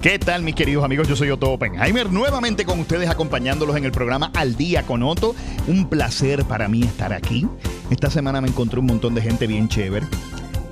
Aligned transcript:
¿Qué 0.00 0.16
tal 0.20 0.44
mis 0.44 0.54
queridos 0.54 0.84
amigos? 0.84 1.08
Yo 1.08 1.16
soy 1.16 1.28
Otto 1.30 1.50
Oppenheimer, 1.50 2.08
nuevamente 2.12 2.64
con 2.64 2.78
ustedes 2.78 3.10
acompañándolos 3.10 3.76
en 3.76 3.84
el 3.84 3.90
programa 3.90 4.30
Al 4.32 4.54
Día 4.54 4.84
con 4.84 5.02
Otto. 5.02 5.34
Un 5.66 5.88
placer 5.88 6.44
para 6.44 6.68
mí 6.68 6.84
estar 6.84 7.12
aquí. 7.12 7.48
Esta 7.90 8.08
semana 8.08 8.40
me 8.40 8.46
encontré 8.46 8.78
un 8.78 8.86
montón 8.86 9.16
de 9.16 9.22
gente 9.22 9.48
bien 9.48 9.68
chévere 9.68 10.06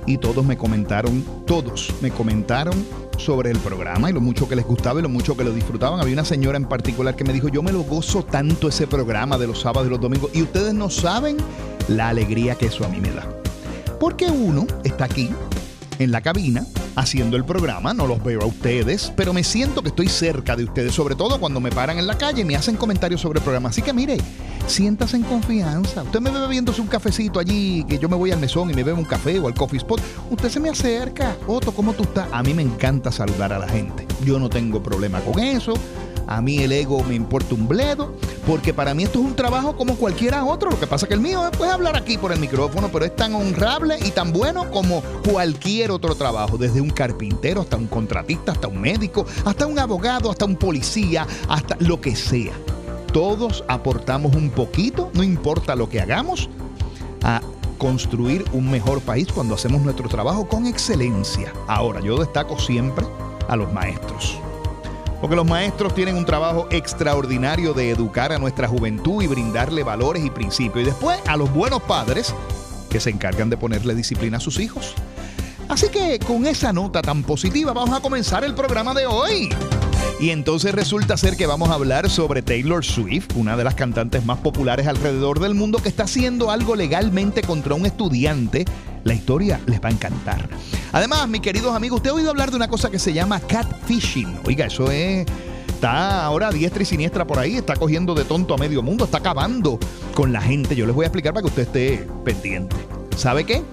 y 0.05 0.17
todos 0.17 0.45
me 0.45 0.55
comentaron, 0.55 1.25
todos 1.45 1.93
me 2.01 2.09
comentaron 2.09 2.73
sobre 3.17 3.51
el 3.51 3.57
programa 3.57 4.09
y 4.09 4.13
lo 4.13 4.21
mucho 4.21 4.47
que 4.47 4.55
les 4.55 4.65
gustaba 4.65 5.01
y 5.01 5.03
lo 5.03 5.09
mucho 5.09 5.35
que 5.35 5.43
lo 5.43 5.51
disfrutaban. 5.51 5.99
Había 5.99 6.13
una 6.13 6.23
señora 6.23 6.55
en 6.55 6.65
particular 6.65 7.17
que 7.17 7.25
me 7.25 7.33
dijo, 7.33 7.49
yo 7.49 7.61
me 7.61 7.73
lo 7.73 7.81
gozo 7.81 8.23
tanto 8.23 8.69
ese 8.69 8.87
programa 8.87 9.37
de 9.37 9.47
los 9.47 9.59
sábados 9.59 9.87
y 9.87 9.91
los 9.91 9.99
domingos 9.99 10.31
y 10.33 10.41
ustedes 10.41 10.73
no 10.73 10.89
saben 10.89 11.35
la 11.89 12.07
alegría 12.07 12.55
que 12.55 12.67
eso 12.67 12.85
a 12.85 12.87
mí 12.87 13.01
me 13.01 13.11
da. 13.11 13.27
Porque 13.99 14.27
uno 14.27 14.65
está 14.85 15.03
aquí 15.03 15.29
en 15.99 16.13
la 16.13 16.21
cabina 16.21 16.65
haciendo 16.97 17.37
el 17.37 17.45
programa, 17.45 17.93
no 17.93 18.07
los 18.07 18.21
veo 18.23 18.41
a 18.41 18.45
ustedes, 18.45 19.13
pero 19.15 19.31
me 19.31 19.43
siento 19.43 19.83
que 19.83 19.89
estoy 19.89 20.09
cerca 20.09 20.55
de 20.55 20.63
ustedes, 20.63 20.93
sobre 20.93 21.15
todo 21.15 21.39
cuando 21.39 21.59
me 21.59 21.69
paran 21.69 21.99
en 21.99 22.07
la 22.07 22.17
calle 22.17 22.41
y 22.41 22.45
me 22.45 22.55
hacen 22.55 22.75
comentarios 22.75 23.21
sobre 23.21 23.37
el 23.37 23.43
programa. 23.43 23.69
Así 23.69 23.83
que 23.83 23.93
mire, 23.93 24.17
siéntase 24.65 25.15
en 25.15 25.23
confianza. 25.23 26.01
Usted 26.01 26.19
me 26.19 26.31
ve 26.31 26.39
bebiéndose 26.39 26.81
un 26.81 26.87
cafecito 26.87 27.39
allí, 27.39 27.85
que 27.87 27.99
yo 27.99 28.09
me 28.09 28.15
voy 28.15 28.31
al 28.31 28.39
mesón 28.39 28.71
y 28.71 28.73
me 28.73 28.83
bebo 28.83 28.97
un 28.97 29.05
café 29.05 29.39
o 29.39 29.47
al 29.47 29.53
coffee 29.53 29.77
spot. 29.77 30.01
Usted 30.31 30.49
se 30.49 30.59
me 30.59 30.69
acerca. 30.69 31.37
Otto, 31.45 31.71
¿cómo 31.71 31.93
tú 31.93 32.03
estás? 32.03 32.27
A 32.31 32.41
mí 32.41 32.55
me 32.55 32.63
encanta 32.63 33.11
saludar 33.11 33.53
a 33.53 33.59
la 33.59 33.69
gente. 33.69 34.07
Yo 34.25 34.39
no 34.39 34.49
tengo 34.49 34.81
problema 34.81 35.19
con 35.21 35.39
eso. 35.39 35.75
A 36.27 36.41
mí 36.41 36.59
el 36.59 36.73
ego 36.73 37.01
me 37.03 37.15
importa 37.15 37.55
un 37.55 37.67
bledo, 37.67 38.13
porque 38.45 38.73
para 38.73 38.93
mí 38.93 39.03
esto 39.03 39.19
es 39.19 39.25
un 39.25 39.35
trabajo 39.35 39.77
como 39.77 39.95
cualquiera 39.95 40.43
otro. 40.43 40.69
Lo 40.69 40.79
que 40.79 40.85
pasa 40.85 41.05
es 41.05 41.07
que 41.07 41.13
el 41.13 41.21
mío 41.21 41.47
es 41.47 41.57
pues, 41.57 41.71
hablar 41.71 41.95
aquí 41.95 42.17
por 42.17 42.33
el 42.33 42.39
micrófono, 42.39 42.89
pero 42.91 43.05
es 43.05 43.15
tan 43.15 43.33
honrable 43.33 43.97
y 44.05 44.11
tan 44.11 44.33
bueno 44.33 44.69
como 44.69 45.01
cualquier 45.31 45.89
otro 45.91 46.15
trabajo, 46.15 46.57
desde 46.57 46.81
un 46.81 46.89
carpintero 46.89 47.61
hasta 47.61 47.77
un 47.77 47.87
contratista, 47.87 48.51
hasta 48.51 48.67
un 48.67 48.81
médico, 48.81 49.25
hasta 49.45 49.65
un 49.65 49.79
abogado, 49.79 50.29
hasta 50.29 50.43
un 50.43 50.57
policía, 50.57 51.25
hasta 51.47 51.77
lo 51.79 52.01
que 52.01 52.15
sea. 52.15 52.53
Todos 53.13 53.63
aportamos 53.69 54.35
un 54.35 54.49
poquito, 54.49 55.09
no 55.13 55.23
importa 55.23 55.75
lo 55.75 55.87
que 55.87 56.01
hagamos, 56.01 56.49
a 57.23 57.41
construir 57.77 58.43
un 58.51 58.69
mejor 58.69 59.01
país 59.01 59.27
cuando 59.31 59.55
hacemos 59.55 59.81
nuestro 59.81 60.09
trabajo 60.09 60.47
con 60.47 60.65
excelencia. 60.65 61.53
Ahora, 61.67 62.01
yo 62.01 62.17
destaco 62.17 62.59
siempre 62.59 63.05
a 63.47 63.55
los 63.55 63.71
maestros. 63.71 64.39
Porque 65.21 65.35
los 65.35 65.47
maestros 65.47 65.95
tienen 65.95 66.15
un 66.15 66.25
trabajo 66.25 66.67
extraordinario 66.69 67.73
de 67.73 67.89
educar 67.89 68.31
a 68.31 68.37
nuestra 68.37 68.67
juventud 68.67 69.23
y 69.23 69.27
brindarle 69.27 69.83
valores 69.83 70.23
y 70.23 70.29
principios. 70.29 70.83
Y 70.83 70.85
después 70.85 71.19
a 71.27 71.37
los 71.37 71.51
buenos 71.51 71.81
padres 71.81 72.33
que 72.89 72.99
se 72.99 73.09
encargan 73.09 73.49
de 73.49 73.57
ponerle 73.57 73.95
disciplina 73.95 74.37
a 74.37 74.39
sus 74.39 74.59
hijos. 74.59 74.93
Así 75.69 75.89
que 75.89 76.19
con 76.19 76.45
esa 76.45 76.71
nota 76.71 77.01
tan 77.01 77.23
positiva 77.23 77.73
vamos 77.73 77.97
a 77.97 78.01
comenzar 78.01 78.43
el 78.43 78.53
programa 78.53 78.93
de 78.93 79.05
hoy. 79.05 79.49
Y 80.19 80.31
entonces 80.31 80.73
resulta 80.73 81.15
ser 81.15 81.35
que 81.35 81.45
vamos 81.45 81.69
a 81.69 81.73
hablar 81.75 82.09
sobre 82.09 82.41
Taylor 82.41 82.83
Swift, 82.83 83.35
una 83.35 83.55
de 83.55 83.63
las 83.63 83.75
cantantes 83.75 84.25
más 84.25 84.39
populares 84.39 84.87
alrededor 84.87 85.39
del 85.39 85.53
mundo 85.53 85.77
que 85.77 85.89
está 85.89 86.03
haciendo 86.03 86.49
algo 86.49 86.75
legalmente 86.75 87.41
contra 87.41 87.75
un 87.75 87.85
estudiante. 87.85 88.65
La 89.07 89.13
historia 89.13 89.61
les 89.65 89.81
va 89.81 89.87
a 89.87 89.91
encantar. 89.93 90.49
Además, 90.91 91.29
mis 91.29 91.39
queridos 91.39 91.73
amigos, 91.73 91.97
usted 91.97 92.09
ha 92.09 92.13
oído 92.13 92.29
hablar 92.29 92.51
de 92.51 92.57
una 92.57 92.67
cosa 92.67 92.91
que 92.91 92.99
se 92.99 93.13
llama 93.13 93.39
catfishing. 93.39 94.41
Oiga, 94.45 94.65
eso 94.65 94.91
es 94.91 95.25
está 95.69 96.25
ahora 96.25 96.51
diestra 96.51 96.81
y 96.81 96.85
siniestra 96.85 97.25
por 97.25 97.39
ahí, 97.39 97.55
está 97.55 97.75
cogiendo 97.75 98.15
de 98.15 98.25
tonto 98.25 98.53
a 98.53 98.57
medio 98.57 98.81
mundo, 98.81 99.05
está 99.05 99.19
acabando 99.19 99.79
con 100.13 100.33
la 100.33 100.41
gente. 100.41 100.75
Yo 100.75 100.85
les 100.85 100.93
voy 100.93 101.05
a 101.05 101.07
explicar 101.07 101.33
para 101.33 101.43
que 101.43 101.47
usted 101.47 101.61
esté 101.61 102.07
pendiente. 102.25 102.75
¿Sabe 103.15 103.45
qué? 103.45 103.63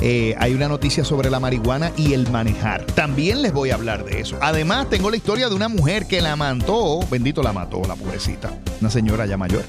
Eh, 0.00 0.34
hay 0.38 0.52
una 0.52 0.68
noticia 0.68 1.02
sobre 1.02 1.30
la 1.30 1.40
marihuana 1.40 1.92
y 1.96 2.12
el 2.12 2.30
manejar. 2.30 2.84
También 2.84 3.40
les 3.40 3.54
voy 3.54 3.70
a 3.70 3.76
hablar 3.76 4.04
de 4.04 4.20
eso. 4.20 4.36
Además, 4.42 4.90
tengo 4.90 5.10
la 5.10 5.16
historia 5.16 5.48
de 5.48 5.54
una 5.54 5.68
mujer 5.68 6.06
que 6.06 6.20
la 6.20 6.36
mató, 6.36 7.00
bendito 7.10 7.42
la 7.42 7.54
mató, 7.54 7.80
la 7.88 7.96
pobrecita, 7.96 8.52
una 8.82 8.90
señora 8.90 9.24
ya 9.24 9.38
mayor. 9.38 9.64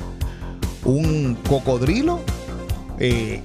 Un 0.83 1.37
cocodrilo 1.47 2.19
eh, 2.99 3.41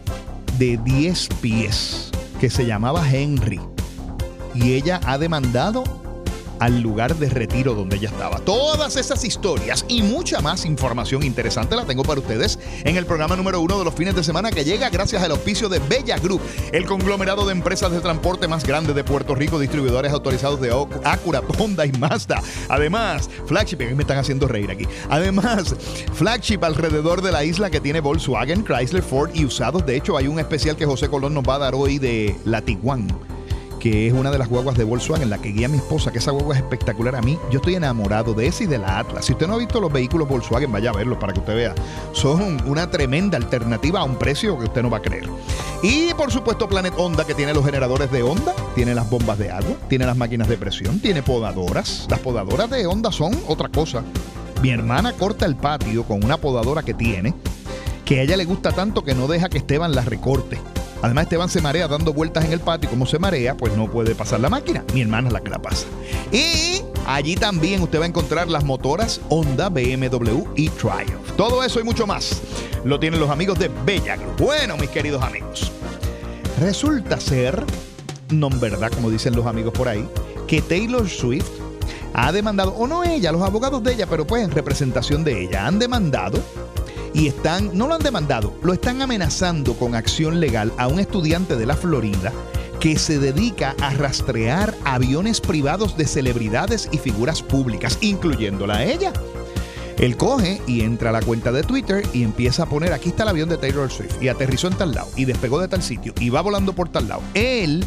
de 0.58 0.78
10 0.78 1.28
pies 1.40 2.10
que 2.40 2.50
se 2.50 2.66
llamaba 2.66 3.08
Henry. 3.08 3.60
Y 4.54 4.72
ella 4.72 5.00
ha 5.04 5.18
demandado 5.18 5.84
al 6.64 6.80
lugar 6.80 7.14
de 7.16 7.28
retiro 7.28 7.74
donde 7.74 7.96
ella 7.96 8.08
estaba. 8.08 8.38
Todas 8.38 8.96
esas 8.96 9.22
historias 9.22 9.84
y 9.86 10.02
mucha 10.02 10.40
más 10.40 10.64
información 10.64 11.22
interesante 11.22 11.76
la 11.76 11.84
tengo 11.84 12.02
para 12.04 12.20
ustedes 12.20 12.58
en 12.84 12.96
el 12.96 13.04
programa 13.04 13.36
número 13.36 13.60
uno 13.60 13.78
de 13.78 13.84
los 13.84 13.92
fines 13.92 14.14
de 14.14 14.24
semana 14.24 14.50
que 14.50 14.64
llega 14.64 14.88
gracias 14.88 15.22
al 15.22 15.32
auspicio 15.32 15.68
de 15.68 15.78
Bella 15.78 16.16
Group, 16.16 16.40
el 16.72 16.86
conglomerado 16.86 17.44
de 17.44 17.52
empresas 17.52 17.92
de 17.92 18.00
transporte 18.00 18.48
más 18.48 18.64
grande 18.64 18.94
de 18.94 19.04
Puerto 19.04 19.34
Rico, 19.34 19.58
distribuidores 19.58 20.10
autorizados 20.10 20.58
de 20.58 20.70
Acura, 21.04 21.42
Honda 21.58 21.84
y 21.84 21.92
Mazda. 21.92 22.40
Además, 22.70 23.28
flagship, 23.44 23.80
me 23.80 24.00
están 24.00 24.16
haciendo 24.16 24.48
reír 24.48 24.70
aquí. 24.70 24.86
Además, 25.10 25.74
flagship 26.14 26.64
alrededor 26.64 27.20
de 27.20 27.30
la 27.30 27.44
isla 27.44 27.68
que 27.68 27.80
tiene 27.80 28.00
Volkswagen, 28.00 28.64
Chrysler, 28.64 29.02
Ford 29.02 29.30
y 29.34 29.44
usados. 29.44 29.84
De 29.84 29.96
hecho, 29.96 30.16
hay 30.16 30.28
un 30.28 30.38
especial 30.38 30.76
que 30.76 30.86
José 30.86 31.10
Colón 31.10 31.34
nos 31.34 31.44
va 31.44 31.56
a 31.56 31.58
dar 31.58 31.74
hoy 31.74 31.98
de 31.98 32.34
la 32.46 32.62
Tiguan 32.62 33.33
que 33.84 34.06
es 34.06 34.14
una 34.14 34.30
de 34.30 34.38
las 34.38 34.48
guaguas 34.48 34.78
de 34.78 34.84
Volkswagen, 34.84 35.28
la 35.28 35.36
que 35.36 35.50
guía 35.50 35.66
a 35.66 35.68
mi 35.68 35.76
esposa, 35.76 36.10
que 36.10 36.16
esa 36.16 36.30
guagua 36.30 36.54
es 36.54 36.62
espectacular 36.62 37.14
a 37.16 37.20
mí. 37.20 37.38
Yo 37.50 37.58
estoy 37.58 37.74
enamorado 37.74 38.32
de 38.32 38.46
esa 38.46 38.64
y 38.64 38.66
de 38.66 38.78
la 38.78 38.98
Atlas. 38.98 39.26
Si 39.26 39.32
usted 39.32 39.46
no 39.46 39.52
ha 39.52 39.58
visto 39.58 39.78
los 39.78 39.92
vehículos 39.92 40.26
Volkswagen, 40.26 40.72
vaya 40.72 40.88
a 40.88 40.94
verlos 40.94 41.18
para 41.18 41.34
que 41.34 41.40
usted 41.40 41.54
vea. 41.54 41.74
Son 42.12 42.66
una 42.66 42.90
tremenda 42.90 43.36
alternativa 43.36 44.00
a 44.00 44.04
un 44.04 44.16
precio 44.16 44.58
que 44.58 44.64
usted 44.64 44.80
no 44.80 44.88
va 44.88 44.96
a 44.96 45.02
creer. 45.02 45.28
Y 45.82 46.14
por 46.14 46.32
supuesto 46.32 46.66
Planet 46.66 46.94
Honda, 46.96 47.26
que 47.26 47.34
tiene 47.34 47.52
los 47.52 47.62
generadores 47.62 48.10
de 48.10 48.22
Honda, 48.22 48.54
tiene 48.74 48.94
las 48.94 49.10
bombas 49.10 49.38
de 49.38 49.50
agua, 49.50 49.76
tiene 49.86 50.06
las 50.06 50.16
máquinas 50.16 50.48
de 50.48 50.56
presión, 50.56 50.98
tiene 50.98 51.22
podadoras. 51.22 52.06
Las 52.08 52.20
podadoras 52.20 52.70
de 52.70 52.86
Honda 52.86 53.12
son 53.12 53.38
otra 53.48 53.68
cosa. 53.68 54.02
Mi 54.62 54.70
hermana 54.70 55.12
corta 55.12 55.44
el 55.44 55.56
patio 55.56 56.04
con 56.04 56.24
una 56.24 56.38
podadora 56.38 56.82
que 56.82 56.94
tiene, 56.94 57.34
que 58.06 58.20
a 58.20 58.22
ella 58.22 58.38
le 58.38 58.46
gusta 58.46 58.72
tanto 58.72 59.04
que 59.04 59.14
no 59.14 59.28
deja 59.28 59.50
que 59.50 59.58
Esteban 59.58 59.94
la 59.94 60.06
recorte. 60.06 60.58
Además, 61.04 61.24
Esteban 61.24 61.50
se 61.50 61.60
marea 61.60 61.86
dando 61.86 62.14
vueltas 62.14 62.46
en 62.46 62.52
el 62.52 62.60
patio 62.60 62.88
como 62.88 63.04
se 63.04 63.18
marea, 63.18 63.54
pues 63.54 63.76
no 63.76 63.90
puede 63.90 64.14
pasar 64.14 64.40
la 64.40 64.48
máquina. 64.48 64.82
Mi 64.94 65.02
hermana 65.02 65.28
es 65.28 65.34
la 65.34 65.42
que 65.42 65.50
la 65.50 65.60
pasa. 65.60 65.84
Y 66.32 66.80
allí 67.06 67.34
también 67.36 67.82
usted 67.82 68.00
va 68.00 68.04
a 68.04 68.08
encontrar 68.08 68.48
las 68.48 68.64
motoras 68.64 69.20
Honda, 69.28 69.68
BMW 69.68 70.44
y 70.56 70.70
Triumph. 70.70 71.32
Todo 71.36 71.62
eso 71.62 71.78
y 71.78 71.84
mucho 71.84 72.06
más 72.06 72.40
lo 72.84 72.98
tienen 72.98 73.20
los 73.20 73.28
amigos 73.28 73.58
de 73.58 73.70
Bella. 73.84 74.16
Bueno, 74.38 74.78
mis 74.78 74.88
queridos 74.88 75.22
amigos, 75.22 75.70
resulta 76.58 77.20
ser, 77.20 77.62
no 78.30 78.48
en 78.48 78.58
verdad, 78.58 78.90
como 78.90 79.10
dicen 79.10 79.36
los 79.36 79.44
amigos 79.44 79.74
por 79.74 79.88
ahí, 79.88 80.08
que 80.46 80.62
Taylor 80.62 81.06
Swift 81.06 81.50
ha 82.14 82.32
demandado, 82.32 82.74
o 82.76 82.86
no 82.86 83.04
ella, 83.04 83.30
los 83.30 83.42
abogados 83.42 83.82
de 83.82 83.92
ella, 83.92 84.06
pero 84.06 84.26
pues 84.26 84.42
en 84.42 84.52
representación 84.52 85.22
de 85.22 85.42
ella, 85.42 85.66
han 85.66 85.78
demandado 85.78 86.38
y 87.14 87.28
están, 87.28 87.70
no 87.78 87.86
lo 87.86 87.94
han 87.94 88.02
demandado, 88.02 88.52
lo 88.62 88.74
están 88.74 89.00
amenazando 89.00 89.74
con 89.74 89.94
acción 89.94 90.40
legal 90.40 90.72
a 90.76 90.88
un 90.88 90.98
estudiante 90.98 91.56
de 91.56 91.64
la 91.64 91.76
Florida 91.76 92.32
que 92.80 92.98
se 92.98 93.18
dedica 93.18 93.74
a 93.80 93.94
rastrear 93.94 94.74
aviones 94.84 95.40
privados 95.40 95.96
de 95.96 96.06
celebridades 96.06 96.88
y 96.92 96.98
figuras 96.98 97.40
públicas, 97.40 97.96
incluyéndola 98.02 98.76
a 98.76 98.84
ella. 98.84 99.12
Él 99.96 100.16
coge 100.16 100.60
y 100.66 100.82
entra 100.82 101.10
a 101.10 101.12
la 101.12 101.22
cuenta 101.22 101.52
de 101.52 101.62
Twitter 101.62 102.04
y 102.12 102.24
empieza 102.24 102.64
a 102.64 102.66
poner, 102.66 102.92
aquí 102.92 103.10
está 103.10 103.22
el 103.22 103.30
avión 103.30 103.48
de 103.48 103.56
Taylor 103.56 103.90
Swift, 103.90 104.20
y 104.20 104.28
aterrizó 104.28 104.66
en 104.66 104.74
tal 104.74 104.92
lado, 104.92 105.08
y 105.16 105.24
despegó 105.24 105.60
de 105.60 105.68
tal 105.68 105.82
sitio, 105.82 106.12
y 106.18 106.28
va 106.30 106.42
volando 106.42 106.74
por 106.74 106.88
tal 106.88 107.08
lado. 107.08 107.22
Él, 107.32 107.84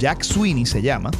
Jack 0.00 0.22
Sweeney 0.22 0.66
se 0.66 0.82
llama, 0.82 1.10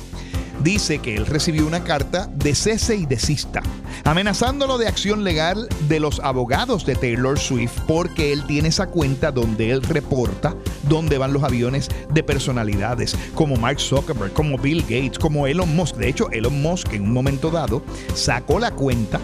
dice 0.63 0.99
que 0.99 1.17
él 1.17 1.27
recibió 1.27 1.67
una 1.67 1.85
carta 1.85 2.29
de 2.35 2.55
cese 2.55 2.97
y 2.97 3.07
desista, 3.07 3.63
amenazándolo 4.05 4.79
de 4.79 4.89
acción 4.89 5.25
legal 5.25 5.69
de 5.89 6.01
los 6.01 6.21
abogados 6.21 6.87
de 6.87 6.95
Taylor 6.95 7.39
Swift 7.39 7.81
porque 7.87 8.33
él 8.33 8.45
tiene 8.47 8.69
esa 8.69 8.87
cuenta 8.87 9.33
donde 9.33 9.71
él 9.71 9.83
reporta 9.83 10.55
dónde 10.89 11.19
van 11.19 11.33
los 11.33 11.43
aviones 11.43 11.89
de 12.13 12.23
personalidades 12.23 13.17
como 13.35 13.57
Mark 13.57 13.81
Zuckerberg, 13.81 14.33
como 14.33 14.59
Bill 14.59 14.83
Gates, 14.83 15.19
como 15.19 15.47
Elon 15.47 15.75
Musk. 15.75 15.97
De 15.97 16.09
hecho, 16.09 16.31
Elon 16.31 16.61
Musk 16.63 16.93
en 16.93 17.03
un 17.03 17.13
momento 17.13 17.51
dado 17.51 17.83
sacó 18.15 18.59
la 18.59 18.71
cuenta 18.71 19.21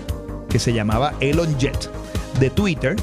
que 0.49 0.59
se 0.59 0.73
llamaba 0.73 1.15
Elon 1.21 1.59
Jet 1.59 1.91
de 2.39 2.51
Twitter 2.51 2.97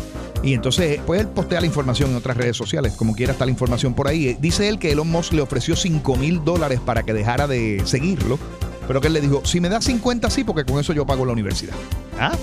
y 0.44 0.54
entonces, 0.54 1.00
pues 1.06 1.22
él 1.22 1.30
postea 1.30 1.62
la 1.62 1.68
información 1.68 2.12
en 2.12 2.18
otras 2.18 2.36
redes 2.36 2.58
sociales, 2.58 2.94
como 2.98 3.16
quiera 3.16 3.32
está 3.32 3.46
la 3.46 3.52
información 3.52 3.94
por 3.94 4.10
ahí. 4.10 4.36
Dice 4.42 4.68
él 4.68 4.78
que 4.78 4.92
Elon 4.92 5.10
Musk 5.10 5.32
le 5.32 5.42
ofreció 5.42 5.78
5 5.78 6.18
mil 6.18 6.44
dólares 6.44 6.82
para 6.86 7.04
que 7.04 7.14
dejara 7.14 7.48
de 7.48 7.82
seguirlo, 7.86 8.38
pero 8.86 9.00
que 9.00 9.08
él 9.08 9.14
le 9.14 9.22
dijo, 9.22 9.42
si 9.46 9.62
me 9.62 9.70
da 9.70 9.80
50 9.80 10.30
sí, 10.30 10.44
porque 10.44 10.66
con 10.66 10.80
eso 10.80 10.92
yo 10.92 11.06
pago 11.06 11.26
la 11.26 11.32
universidad. 11.32 11.74
¿Ah? 12.20 12.34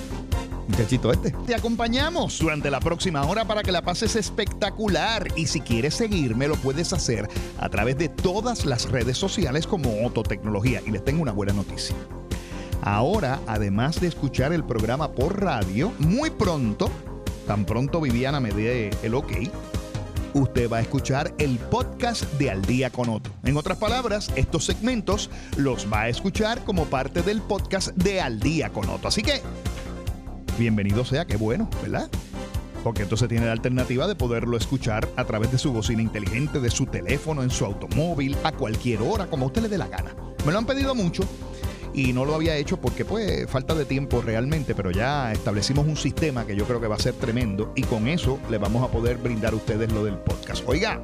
Muchachito 0.66 1.12
este. 1.12 1.32
Te 1.46 1.54
acompañamos 1.54 2.38
durante 2.38 2.70
la 2.70 2.80
próxima 2.80 3.22
hora 3.24 3.44
para 3.44 3.62
que 3.62 3.72
la 3.72 3.82
pases 3.82 4.16
espectacular. 4.16 5.28
Y 5.36 5.46
si 5.46 5.60
quieres 5.60 5.94
seguirme, 5.94 6.48
lo 6.48 6.54
puedes 6.54 6.94
hacer 6.94 7.28
a 7.58 7.68
través 7.68 7.98
de 7.98 8.08
todas 8.08 8.64
las 8.64 8.88
redes 8.88 9.18
sociales 9.18 9.66
como 9.66 10.06
Ototecnología. 10.06 10.80
Y 10.86 10.90
les 10.92 11.04
tengo 11.04 11.20
una 11.20 11.32
buena 11.32 11.52
noticia. 11.52 11.96
Ahora, 12.82 13.40
además 13.46 14.00
de 14.00 14.06
escuchar 14.06 14.54
el 14.54 14.64
programa 14.64 15.10
por 15.10 15.42
radio, 15.42 15.92
muy 15.98 16.30
pronto 16.30 16.90
tan 17.50 17.64
pronto 17.64 18.00
Viviana 18.00 18.38
me 18.38 18.52
dé 18.52 18.90
el 19.02 19.12
ok, 19.12 19.32
usted 20.34 20.70
va 20.70 20.76
a 20.76 20.82
escuchar 20.82 21.34
el 21.38 21.58
podcast 21.58 22.22
de 22.34 22.48
Al 22.48 22.62
día 22.62 22.90
con 22.90 23.08
Otto. 23.08 23.32
En 23.42 23.56
otras 23.56 23.76
palabras, 23.76 24.30
estos 24.36 24.66
segmentos 24.66 25.30
los 25.56 25.92
va 25.92 26.02
a 26.02 26.08
escuchar 26.08 26.62
como 26.62 26.84
parte 26.84 27.22
del 27.22 27.42
podcast 27.42 27.88
de 27.96 28.20
Al 28.20 28.38
día 28.38 28.70
con 28.70 28.88
Otto. 28.88 29.08
Así 29.08 29.22
que, 29.22 29.42
bienvenido 30.60 31.04
sea, 31.04 31.24
qué 31.24 31.36
bueno, 31.36 31.68
¿verdad? 31.82 32.08
Porque 32.84 33.02
entonces 33.02 33.28
tiene 33.28 33.46
la 33.46 33.52
alternativa 33.52 34.06
de 34.06 34.14
poderlo 34.14 34.56
escuchar 34.56 35.08
a 35.16 35.24
través 35.24 35.50
de 35.50 35.58
su 35.58 35.72
bocina 35.72 36.02
inteligente, 36.02 36.60
de 36.60 36.70
su 36.70 36.86
teléfono, 36.86 37.42
en 37.42 37.50
su 37.50 37.64
automóvil, 37.64 38.36
a 38.44 38.52
cualquier 38.52 39.02
hora, 39.02 39.26
como 39.26 39.46
usted 39.46 39.62
le 39.62 39.68
dé 39.68 39.76
la 39.76 39.88
gana. 39.88 40.14
Me 40.46 40.52
lo 40.52 40.58
han 40.58 40.66
pedido 40.66 40.94
mucho 40.94 41.24
y 41.92 42.12
no 42.12 42.24
lo 42.24 42.34
había 42.34 42.56
hecho 42.56 42.80
porque 42.80 43.04
pues 43.04 43.48
falta 43.50 43.74
de 43.74 43.84
tiempo 43.84 44.22
realmente, 44.22 44.74
pero 44.74 44.90
ya 44.90 45.32
establecimos 45.32 45.86
un 45.86 45.96
sistema 45.96 46.46
que 46.46 46.56
yo 46.56 46.64
creo 46.66 46.80
que 46.80 46.86
va 46.86 46.96
a 46.96 47.00
ser 47.00 47.14
tremendo 47.14 47.72
y 47.74 47.82
con 47.82 48.08
eso 48.08 48.38
le 48.48 48.58
vamos 48.58 48.82
a 48.82 48.90
poder 48.90 49.18
brindar 49.18 49.52
a 49.52 49.56
ustedes 49.56 49.92
lo 49.92 50.04
del 50.04 50.16
podcast. 50.18 50.62
Oiga, 50.66 51.00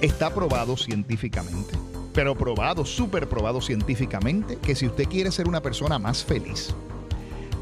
está 0.00 0.32
probado 0.32 0.76
científicamente, 0.76 1.74
pero 2.12 2.34
probado, 2.34 2.84
súper 2.84 3.28
probado 3.28 3.60
científicamente, 3.60 4.56
que 4.56 4.74
si 4.74 4.86
usted 4.86 5.08
quiere 5.08 5.30
ser 5.30 5.48
una 5.48 5.62
persona 5.62 5.98
más 5.98 6.24
feliz, 6.24 6.74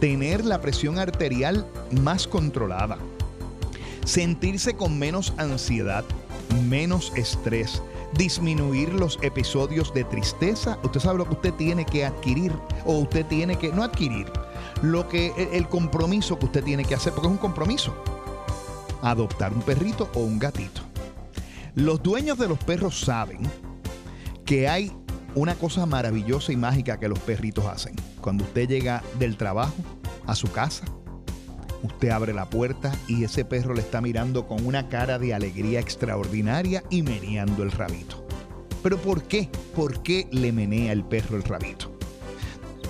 tener 0.00 0.44
la 0.44 0.60
presión 0.60 0.98
arterial 0.98 1.66
más 2.02 2.26
controlada, 2.26 2.98
sentirse 4.04 4.74
con 4.74 4.98
menos 4.98 5.32
ansiedad, 5.36 6.04
menos 6.68 7.12
estrés, 7.14 7.82
disminuir 8.14 8.92
los 8.92 9.18
episodios 9.22 9.92
de 9.94 10.04
tristeza. 10.04 10.78
Usted 10.82 11.00
sabe 11.00 11.18
lo 11.18 11.24
que 11.24 11.34
usted 11.34 11.54
tiene 11.54 11.84
que 11.84 12.04
adquirir 12.04 12.52
o 12.84 12.98
usted 12.98 13.26
tiene 13.26 13.56
que 13.56 13.72
no 13.72 13.82
adquirir, 13.82 14.30
lo 14.82 15.08
que 15.08 15.32
el 15.52 15.68
compromiso 15.68 16.38
que 16.38 16.46
usted 16.46 16.64
tiene 16.64 16.84
que 16.84 16.94
hacer 16.94 17.12
porque 17.12 17.28
es 17.28 17.32
un 17.32 17.38
compromiso. 17.38 17.94
Adoptar 19.02 19.52
un 19.52 19.62
perrito 19.62 20.10
o 20.14 20.20
un 20.20 20.38
gatito. 20.38 20.82
Los 21.74 22.02
dueños 22.02 22.38
de 22.38 22.48
los 22.48 22.58
perros 22.58 23.00
saben 23.00 23.40
que 24.44 24.68
hay 24.68 24.92
una 25.34 25.54
cosa 25.54 25.86
maravillosa 25.86 26.52
y 26.52 26.56
mágica 26.56 27.00
que 27.00 27.08
los 27.08 27.18
perritos 27.18 27.64
hacen. 27.66 27.96
Cuando 28.20 28.44
usted 28.44 28.68
llega 28.68 29.02
del 29.18 29.36
trabajo 29.36 29.74
a 30.26 30.34
su 30.34 30.52
casa, 30.52 30.84
Usted 31.82 32.10
abre 32.10 32.32
la 32.32 32.48
puerta 32.48 32.92
y 33.08 33.24
ese 33.24 33.44
perro 33.44 33.74
le 33.74 33.80
está 33.80 34.00
mirando 34.00 34.46
con 34.46 34.64
una 34.64 34.88
cara 34.88 35.18
de 35.18 35.34
alegría 35.34 35.80
extraordinaria 35.80 36.84
y 36.90 37.02
meneando 37.02 37.62
el 37.62 37.72
rabito. 37.72 38.24
¿Pero 38.82 38.98
por 38.98 39.24
qué? 39.24 39.48
¿Por 39.74 40.02
qué 40.02 40.28
le 40.30 40.52
menea 40.52 40.92
el 40.92 41.04
perro 41.04 41.36
el 41.36 41.42
rabito? 41.42 41.92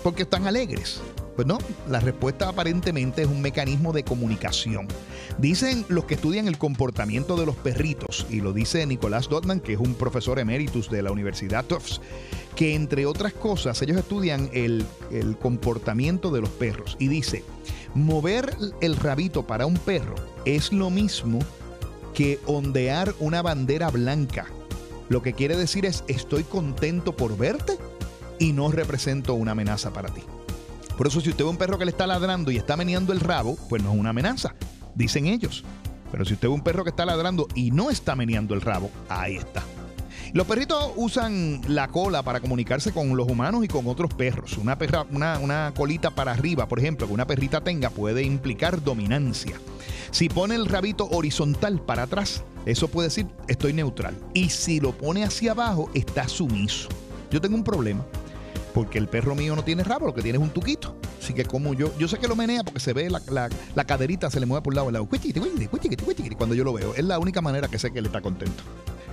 Porque 0.03 0.23
están 0.23 0.47
alegres. 0.47 1.01
Pues 1.37 1.47
no, 1.47 1.59
la 1.89 2.01
respuesta 2.01 2.49
aparentemente 2.49 3.23
es 3.23 3.29
un 3.29 3.41
mecanismo 3.41 3.93
de 3.95 4.05
comunicación. 4.05 4.87
Dicen 5.39 5.87
los 5.89 6.05
que 6.05 6.15
estudian 6.15 6.47
el 6.47 6.59
comportamiento 6.59 7.37
de 7.37 7.47
los 7.47 7.57
perritos, 7.57 8.27
y 8.29 8.43
lo 8.43 8.53
dice 8.53 8.85
Nicolás 8.87 9.31
Dotman, 9.31 9.61
que 9.61 9.73
es 9.73 9.79
un 9.79 9.95
profesor 9.95 10.39
emeritus 10.39 10.91
de 10.91 11.03
la 11.03 11.11
Universidad 11.11 11.65
Tufts, 11.65 12.03
que 12.55 12.75
entre 12.75 13.07
otras 13.07 13.33
cosas 13.33 13.81
ellos 13.81 13.97
estudian 13.97 14.51
el, 14.53 14.85
el 15.11 15.39
comportamiento 15.39 16.31
de 16.31 16.43
los 16.43 16.51
perros. 16.51 16.97
Y 16.99 17.09
dice, 17.09 17.45
Mover 17.95 18.57
el 18.81 18.97
rabito 18.97 19.47
para 19.47 19.67
un 19.67 19.77
perro 19.77 20.15
es 20.47 20.73
lo 20.73 20.89
mismo 20.89 21.41
que 22.15 22.41
ondear 22.47 23.15
una 23.21 23.43
bandera 23.43 23.91
blanca. 23.91 24.47
Lo 25.11 25.21
que 25.21 25.35
quiere 25.35 25.57
decir 25.57 25.85
es 25.85 26.03
estoy 26.09 26.45
contento 26.45 27.15
por 27.15 27.37
verte 27.37 27.77
y 28.39 28.53
no 28.53 28.71
represento 28.71 29.35
una 29.35 29.53
amenaza 29.53 29.93
para 29.93 30.09
ti. 30.09 30.23
Por 30.97 31.07
eso 31.07 31.21
si 31.21 31.31
usted 31.31 31.45
ve 31.45 31.51
un 31.51 31.59
perro 31.59 31.79
que 31.79 31.85
le 31.85 31.91
está 31.91 32.07
ladrando 32.07 32.51
y 32.51 32.57
está 32.57 32.77
meneando 32.77 33.13
el 33.13 33.21
rabo, 33.21 33.57
pues 33.69 33.83
no 33.83 33.93
es 33.93 33.99
una 33.99 34.11
amenaza, 34.11 34.55
dicen 34.95 35.27
ellos. 35.27 35.65
Pero 36.11 36.25
si 36.25 36.33
usted 36.35 36.49
ve 36.49 36.55
un 36.55 36.63
perro 36.63 36.85
que 36.85 36.91
está 36.91 37.05
ladrando 37.05 37.47
y 37.55 37.73
no 37.73 37.91
está 37.91 38.17
meneando 38.17 38.55
el 38.55 38.63
rabo, 38.63 38.91
ahí 39.09 39.37
está. 39.37 39.63
Los 40.35 40.47
perritos 40.47 40.93
usan 40.97 41.61
la 41.69 41.89
cola 41.89 42.23
para 42.23 42.41
comunicarse 42.41 42.91
con 42.91 43.15
los 43.19 43.29
humanos 43.29 43.67
y 43.67 43.69
con 43.69 43.87
otros 43.87 44.15
perros. 44.15 44.57
Una, 44.57 44.79
perra, 44.79 45.05
una, 45.11 45.39
una 45.39 45.75
colita 45.77 46.11
para 46.11 46.33
arriba, 46.33 46.67
por 46.67 46.79
ejemplo, 46.79 47.07
que 47.07 47.13
una 47.13 47.27
perrita 47.27 47.61
tenga 47.61 47.91
puede 47.91 48.23
implicar 48.23 48.83
dominancia. 48.83 49.61
Si 50.11 50.31
pone 50.31 50.55
el 50.55 50.65
rabito 50.65 51.07
horizontal 51.11 51.83
para 51.83 52.05
atrás, 52.05 52.45
eso 52.65 52.89
puede 52.89 53.09
decir 53.09 53.27
estoy 53.47 53.75
neutral. 53.75 54.17
Y 54.33 54.49
si 54.49 54.81
lo 54.81 54.93
pone 54.93 55.23
hacia 55.23 55.53
abajo, 55.53 55.91
está 55.93 56.27
sumiso. 56.29 56.89
Yo 57.31 57.39
tengo 57.39 57.57
un 57.57 57.65
problema 57.65 58.03
porque 58.73 58.97
el 58.97 59.09
perro 59.09 59.35
mío 59.35 59.55
no 59.55 59.65
tiene 59.65 59.85
rabo, 59.85 60.07
lo 60.07 60.15
que 60.15 60.23
tiene 60.23 60.39
es 60.39 60.43
un 60.43 60.51
tuquito. 60.51 60.97
Así 61.23 61.35
que 61.35 61.45
como 61.45 61.75
yo, 61.75 61.95
yo 61.99 62.09
sé 62.09 62.17
que 62.17 62.27
lo 62.27 62.37
menea 62.37 62.65
porque 62.65 62.81
se 62.81 62.95
ve 62.95 63.11
la, 63.11 63.21
la, 63.75 63.85
caderita, 63.85 64.31
se 64.31 64.41
le 64.41 64.47
mueve 64.47 64.63
por 64.63 64.71
un 64.71 64.77
lado 64.77 64.89
al 64.89 64.95
lado. 64.95 65.09
Cuando 66.39 66.55
yo 66.55 66.65
lo 66.65 66.73
veo, 66.73 66.95
es 66.95 67.05
la 67.05 67.19
única 67.19 67.43
manera 67.43 67.69
que 67.69 67.79
sé 67.79 67.93
que 67.93 67.99
él 67.99 68.07
está 68.07 68.23
contento 68.23 68.63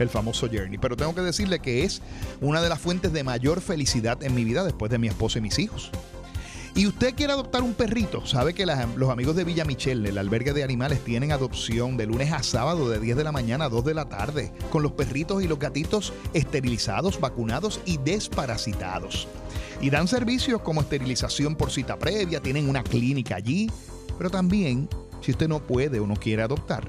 el 0.04 0.10
famoso 0.10 0.48
Journey. 0.48 0.78
Pero 0.78 0.96
tengo 0.96 1.16
que 1.16 1.22
decirle 1.22 1.60
que 1.60 1.84
es 1.84 2.02
una 2.42 2.62
de 2.62 2.70
las 2.70 2.80
fuentes 2.80 3.14
de 3.14 3.24
mayor 3.24 3.62
felicidad 3.62 4.22
en 4.24 4.36
mi 4.36 4.44
vida 4.44 4.64
después 4.64 4.92
de 4.92 4.98
mi 4.98 5.08
esposa 5.08 5.40
y 5.40 5.42
mis 5.42 5.60
hijos. 5.60 5.92
Y 6.76 6.88
usted 6.88 7.16
quiere 7.16 7.34
adoptar 7.34 7.64
un 7.64 7.74
perrito, 7.74 8.26
sabe 8.26 8.54
que 8.54 8.66
los 8.66 9.10
amigos 9.10 9.36
de 9.36 9.44
Villa 9.44 9.66
Michelle, 9.66 10.08
el 10.08 10.18
albergue 10.18 10.54
de 10.54 10.64
animales, 10.64 11.04
tienen 11.04 11.32
adopción 11.32 11.98
de 11.98 12.06
lunes 12.06 12.32
a 12.32 12.44
sábado 12.44 12.90
de 12.90 13.00
10 13.00 13.18
de 13.18 13.24
la 13.24 13.32
mañana 13.32 13.66
a 13.66 13.70
2 13.70 13.84
de 13.84 13.94
la 13.94 14.08
tarde, 14.08 14.54
con 14.70 14.84
los 14.84 14.92
perritos 14.94 15.44
y 15.44 15.48
los 15.48 15.60
gatitos 15.60 16.14
esterilizados, 16.34 17.20
vacunados 17.20 17.82
y 17.86 17.98
desparasitados. 17.98 19.28
Y 19.82 19.90
dan 19.90 20.08
servicios 20.08 20.62
como 20.62 20.82
esterilización 20.82 21.56
por 21.56 21.72
cita 21.72 21.98
previa, 21.98 22.40
tienen 22.40 22.70
una 22.70 22.84
clínica 22.84 23.36
allí, 23.36 23.70
pero 24.18 24.30
también, 24.30 24.88
si 25.22 25.32
usted 25.32 25.48
no 25.48 25.60
puede 25.60 26.00
o 26.00 26.08
no 26.08 26.16
quiere 26.16 26.44
adoptar, 26.44 26.88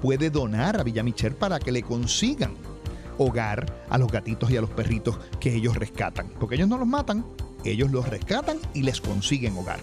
puede 0.00 0.30
donar 0.30 0.78
a 0.78 0.82
Villa 0.82 1.02
Michel 1.02 1.34
para 1.34 1.58
que 1.58 1.72
le 1.72 1.82
consigan 1.82 2.54
hogar 3.18 3.84
a 3.88 3.98
los 3.98 4.10
gatitos 4.10 4.50
y 4.50 4.56
a 4.56 4.60
los 4.60 4.70
perritos 4.70 5.18
que 5.40 5.54
ellos 5.54 5.76
rescatan. 5.76 6.28
Porque 6.38 6.56
ellos 6.56 6.68
no 6.68 6.78
los 6.78 6.86
matan, 6.86 7.24
ellos 7.64 7.90
los 7.90 8.08
rescatan 8.08 8.58
y 8.74 8.82
les 8.82 9.00
consiguen 9.00 9.56
hogar. 9.56 9.80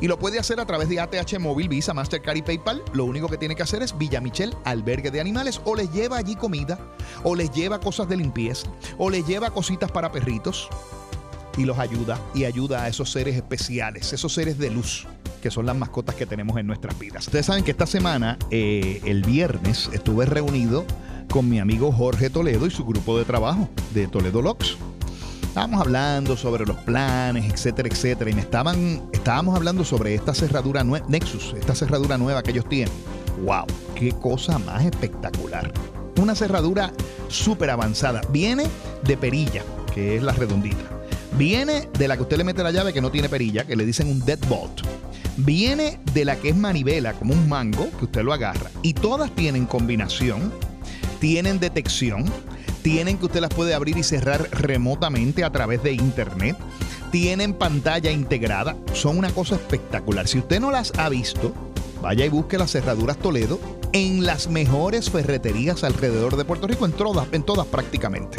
Y 0.00 0.08
lo 0.08 0.18
puede 0.18 0.38
hacer 0.38 0.60
a 0.60 0.66
través 0.66 0.88
de 0.88 1.00
ATH 1.00 1.38
Móvil, 1.38 1.68
Visa, 1.68 1.94
Mastercard 1.94 2.36
y 2.36 2.42
PayPal. 2.42 2.82
Lo 2.92 3.04
único 3.04 3.28
que 3.28 3.38
tiene 3.38 3.54
que 3.54 3.62
hacer 3.62 3.82
es 3.82 3.96
Villa 3.96 4.20
Michel, 4.20 4.54
albergue 4.64 5.10
de 5.10 5.20
animales, 5.20 5.60
o 5.64 5.74
les 5.74 5.90
lleva 5.92 6.18
allí 6.18 6.36
comida, 6.36 6.78
o 7.24 7.34
les 7.34 7.50
lleva 7.50 7.80
cosas 7.80 8.08
de 8.08 8.16
limpieza, 8.16 8.68
o 8.98 9.10
les 9.10 9.26
lleva 9.26 9.50
cositas 9.50 9.90
para 9.90 10.12
perritos 10.12 10.68
y 11.56 11.64
los 11.64 11.78
ayuda 11.78 12.20
y 12.34 12.44
ayuda 12.44 12.82
a 12.82 12.88
esos 12.88 13.10
seres 13.10 13.34
especiales, 13.36 14.12
esos 14.12 14.32
seres 14.32 14.58
de 14.58 14.70
luz 14.70 15.06
que 15.46 15.50
son 15.52 15.64
las 15.64 15.76
mascotas 15.76 16.16
que 16.16 16.26
tenemos 16.26 16.58
en 16.58 16.66
nuestras 16.66 16.98
vidas. 16.98 17.24
Ustedes 17.24 17.46
saben 17.46 17.62
que 17.62 17.70
esta 17.70 17.86
semana, 17.86 18.36
eh, 18.50 19.00
el 19.04 19.22
viernes, 19.22 19.88
estuve 19.92 20.26
reunido 20.26 20.84
con 21.30 21.48
mi 21.48 21.60
amigo 21.60 21.92
Jorge 21.92 22.30
Toledo 22.30 22.66
y 22.66 22.70
su 22.72 22.84
grupo 22.84 23.16
de 23.16 23.24
trabajo 23.24 23.68
de 23.94 24.08
Toledo 24.08 24.42
Locks. 24.42 24.76
Estábamos 25.44 25.80
hablando 25.80 26.36
sobre 26.36 26.66
los 26.66 26.76
planes, 26.78 27.44
etcétera, 27.48 27.88
etcétera, 27.88 28.28
y 28.28 28.34
me 28.34 28.40
estaban, 28.40 29.08
estábamos 29.12 29.54
hablando 29.54 29.84
sobre 29.84 30.16
esta 30.16 30.34
cerradura 30.34 30.82
Nexus, 30.82 31.54
esta 31.56 31.76
cerradura 31.76 32.18
nueva 32.18 32.42
que 32.42 32.50
ellos 32.50 32.68
tienen. 32.68 32.92
¡Wow! 33.44 33.66
¡Qué 33.94 34.10
cosa 34.10 34.58
más 34.58 34.84
espectacular! 34.84 35.72
Una 36.20 36.34
cerradura 36.34 36.92
súper 37.28 37.70
avanzada. 37.70 38.20
Viene 38.32 38.66
de 39.04 39.16
perilla, 39.16 39.62
que 39.94 40.16
es 40.16 40.24
la 40.24 40.32
redondita. 40.32 40.96
Viene 41.38 41.88
de 41.98 42.08
la 42.08 42.16
que 42.16 42.22
usted 42.22 42.38
le 42.38 42.44
mete 42.44 42.62
la 42.62 42.72
llave 42.72 42.92
que 42.92 43.00
no 43.00 43.10
tiene 43.10 43.28
perilla, 43.28 43.64
que 43.64 43.76
le 43.76 43.84
dicen 43.84 44.08
un 44.08 44.24
deadbolt. 44.24 44.80
Viene 45.36 46.00
de 46.14 46.24
la 46.24 46.36
que 46.36 46.50
es 46.50 46.56
manivela, 46.56 47.12
como 47.12 47.34
un 47.34 47.48
mango, 47.48 47.90
que 47.98 48.06
usted 48.06 48.22
lo 48.22 48.32
agarra. 48.32 48.70
Y 48.82 48.94
todas 48.94 49.30
tienen 49.34 49.66
combinación, 49.66 50.52
tienen 51.20 51.60
detección, 51.60 52.24
tienen 52.82 53.18
que 53.18 53.26
usted 53.26 53.40
las 53.40 53.52
puede 53.52 53.74
abrir 53.74 53.98
y 53.98 54.02
cerrar 54.02 54.48
remotamente 54.50 55.44
a 55.44 55.50
través 55.50 55.82
de 55.82 55.92
internet. 55.92 56.56
Tienen 57.10 57.52
pantalla 57.54 58.10
integrada, 58.10 58.76
son 58.92 59.18
una 59.18 59.30
cosa 59.30 59.56
espectacular. 59.56 60.26
Si 60.26 60.38
usted 60.38 60.60
no 60.60 60.70
las 60.70 60.92
ha 60.98 61.08
visto, 61.08 61.52
vaya 62.00 62.24
y 62.24 62.28
busque 62.28 62.58
las 62.58 62.72
cerraduras 62.72 63.18
Toledo 63.18 63.60
en 63.92 64.24
las 64.24 64.48
mejores 64.48 65.10
ferreterías 65.10 65.84
alrededor 65.84 66.36
de 66.36 66.44
Puerto 66.44 66.66
Rico, 66.66 66.86
en 66.86 66.92
todas, 66.92 67.26
en 67.32 67.42
todas 67.42 67.66
prácticamente. 67.66 68.38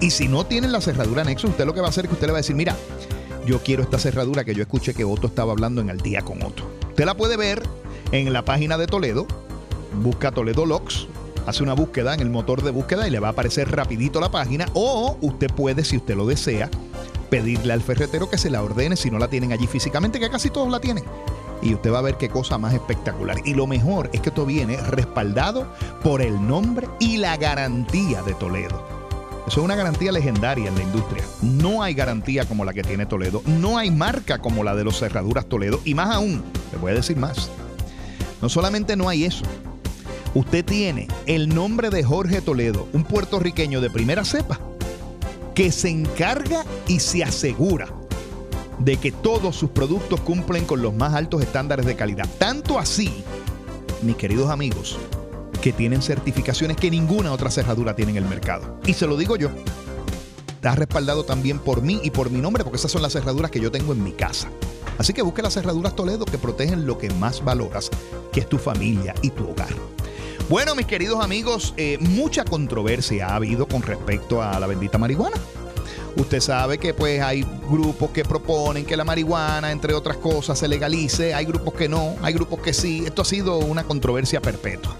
Y 0.00 0.10
si 0.10 0.28
no 0.28 0.46
tienen 0.46 0.72
la 0.72 0.80
cerradura 0.80 1.24
Nexus, 1.24 1.50
usted 1.50 1.66
lo 1.66 1.74
que 1.74 1.80
va 1.80 1.86
a 1.86 1.90
hacer 1.90 2.04
es 2.04 2.08
que 2.08 2.14
usted 2.14 2.26
le 2.26 2.32
va 2.32 2.38
a 2.38 2.42
decir, 2.42 2.56
mira, 2.56 2.76
yo 3.48 3.62
quiero 3.62 3.82
esta 3.82 3.98
cerradura 3.98 4.44
que 4.44 4.54
yo 4.54 4.60
escuché 4.60 4.92
que 4.92 5.06
Otto 5.06 5.26
estaba 5.26 5.52
hablando 5.52 5.80
en 5.80 5.88
el 5.88 5.96
día 6.02 6.20
con 6.20 6.42
Otto. 6.42 6.70
Usted 6.90 7.06
la 7.06 7.16
puede 7.16 7.38
ver 7.38 7.62
en 8.12 8.30
la 8.34 8.44
página 8.44 8.76
de 8.76 8.86
Toledo, 8.86 9.26
busca 10.02 10.32
Toledo 10.32 10.66
Locks, 10.66 11.06
hace 11.46 11.62
una 11.62 11.72
búsqueda 11.72 12.12
en 12.12 12.20
el 12.20 12.28
motor 12.28 12.62
de 12.62 12.70
búsqueda 12.72 13.08
y 13.08 13.10
le 13.10 13.20
va 13.20 13.28
a 13.28 13.30
aparecer 13.30 13.70
rapidito 13.70 14.20
la 14.20 14.30
página 14.30 14.66
o 14.74 15.16
usted 15.22 15.50
puede, 15.50 15.82
si 15.82 15.96
usted 15.96 16.14
lo 16.14 16.26
desea, 16.26 16.68
pedirle 17.30 17.72
al 17.72 17.80
ferretero 17.80 18.28
que 18.28 18.36
se 18.36 18.50
la 18.50 18.62
ordene 18.62 18.96
si 18.96 19.10
no 19.10 19.18
la 19.18 19.28
tienen 19.28 19.52
allí 19.52 19.66
físicamente, 19.66 20.20
que 20.20 20.28
casi 20.28 20.50
todos 20.50 20.70
la 20.70 20.78
tienen. 20.78 21.04
Y 21.62 21.72
usted 21.72 21.90
va 21.90 22.00
a 22.00 22.02
ver 22.02 22.18
qué 22.18 22.28
cosa 22.28 22.58
más 22.58 22.74
espectacular. 22.74 23.38
Y 23.46 23.54
lo 23.54 23.66
mejor 23.66 24.10
es 24.12 24.20
que 24.20 24.28
esto 24.28 24.44
viene 24.44 24.76
respaldado 24.76 25.72
por 26.02 26.20
el 26.20 26.46
nombre 26.46 26.86
y 27.00 27.16
la 27.16 27.38
garantía 27.38 28.22
de 28.22 28.34
Toledo. 28.34 28.97
Eso 29.48 29.60
es 29.60 29.64
una 29.64 29.76
garantía 29.76 30.12
legendaria 30.12 30.68
en 30.68 30.74
la 30.74 30.82
industria. 30.82 31.24
No 31.40 31.82
hay 31.82 31.94
garantía 31.94 32.44
como 32.44 32.66
la 32.66 32.74
que 32.74 32.82
tiene 32.82 33.06
Toledo. 33.06 33.40
No 33.46 33.78
hay 33.78 33.90
marca 33.90 34.40
como 34.40 34.62
la 34.62 34.76
de 34.76 34.84
los 34.84 34.98
cerraduras 34.98 35.46
Toledo. 35.46 35.80
Y 35.86 35.94
más 35.94 36.14
aún, 36.14 36.44
le 36.70 36.76
voy 36.76 36.92
a 36.92 36.96
decir 36.96 37.16
más. 37.16 37.50
No 38.42 38.50
solamente 38.50 38.94
no 38.94 39.08
hay 39.08 39.24
eso. 39.24 39.44
usted 40.34 40.66
tiene 40.66 41.08
el 41.24 41.48
nombre 41.48 41.88
de 41.88 42.04
Jorge 42.04 42.42
Toledo, 42.42 42.88
un 42.92 43.04
puertorriqueño 43.04 43.80
de 43.80 43.88
primera 43.88 44.22
cepa, 44.22 44.60
que 45.54 45.72
se 45.72 45.88
encarga 45.88 46.66
y 46.86 47.00
se 47.00 47.24
asegura 47.24 47.88
de 48.78 48.98
que 48.98 49.12
todos 49.12 49.56
sus 49.56 49.70
productos 49.70 50.20
cumplen 50.20 50.66
con 50.66 50.82
los 50.82 50.92
más 50.92 51.14
altos 51.14 51.40
estándares 51.40 51.86
de 51.86 51.96
calidad. 51.96 52.28
Tanto 52.36 52.78
así, 52.78 53.24
mis 54.02 54.16
queridos 54.16 54.50
amigos, 54.50 54.98
que 55.60 55.72
tienen 55.72 56.02
certificaciones 56.02 56.76
que 56.76 56.90
ninguna 56.90 57.32
otra 57.32 57.50
cerradura 57.50 57.94
tiene 57.94 58.12
en 58.12 58.18
el 58.18 58.24
mercado. 58.24 58.78
Y 58.86 58.94
se 58.94 59.06
lo 59.06 59.16
digo 59.16 59.36
yo. 59.36 59.50
Está 60.48 60.74
respaldado 60.74 61.24
también 61.24 61.58
por 61.58 61.82
mí 61.82 62.00
y 62.02 62.10
por 62.10 62.30
mi 62.30 62.40
nombre, 62.40 62.64
porque 62.64 62.78
esas 62.78 62.90
son 62.90 63.02
las 63.02 63.12
cerraduras 63.12 63.50
que 63.50 63.60
yo 63.60 63.70
tengo 63.70 63.92
en 63.92 64.02
mi 64.02 64.12
casa. 64.12 64.48
Así 64.98 65.12
que 65.12 65.22
busque 65.22 65.42
las 65.42 65.54
cerraduras 65.54 65.94
Toledo 65.94 66.24
que 66.24 66.38
protegen 66.38 66.86
lo 66.86 66.98
que 66.98 67.10
más 67.10 67.44
valoras, 67.44 67.90
que 68.32 68.40
es 68.40 68.48
tu 68.48 68.58
familia 68.58 69.14
y 69.22 69.30
tu 69.30 69.48
hogar. 69.48 69.68
Bueno, 70.48 70.74
mis 70.74 70.86
queridos 70.86 71.22
amigos, 71.22 71.74
eh, 71.76 71.98
mucha 72.00 72.44
controversia 72.44 73.28
ha 73.28 73.36
habido 73.36 73.68
con 73.68 73.82
respecto 73.82 74.42
a 74.42 74.58
la 74.58 74.66
bendita 74.66 74.98
marihuana. 74.98 75.36
Usted 76.16 76.40
sabe 76.40 76.78
que 76.78 76.94
pues 76.94 77.20
hay 77.20 77.46
grupos 77.70 78.10
que 78.10 78.24
proponen 78.24 78.84
que 78.84 78.96
la 78.96 79.04
marihuana, 79.04 79.70
entre 79.70 79.94
otras 79.94 80.16
cosas, 80.16 80.58
se 80.58 80.66
legalice, 80.66 81.34
hay 81.34 81.44
grupos 81.44 81.74
que 81.74 81.88
no, 81.88 82.16
hay 82.22 82.34
grupos 82.34 82.60
que 82.60 82.72
sí. 82.72 83.04
Esto 83.06 83.22
ha 83.22 83.24
sido 83.24 83.58
una 83.58 83.84
controversia 83.84 84.42
perpetua. 84.42 84.96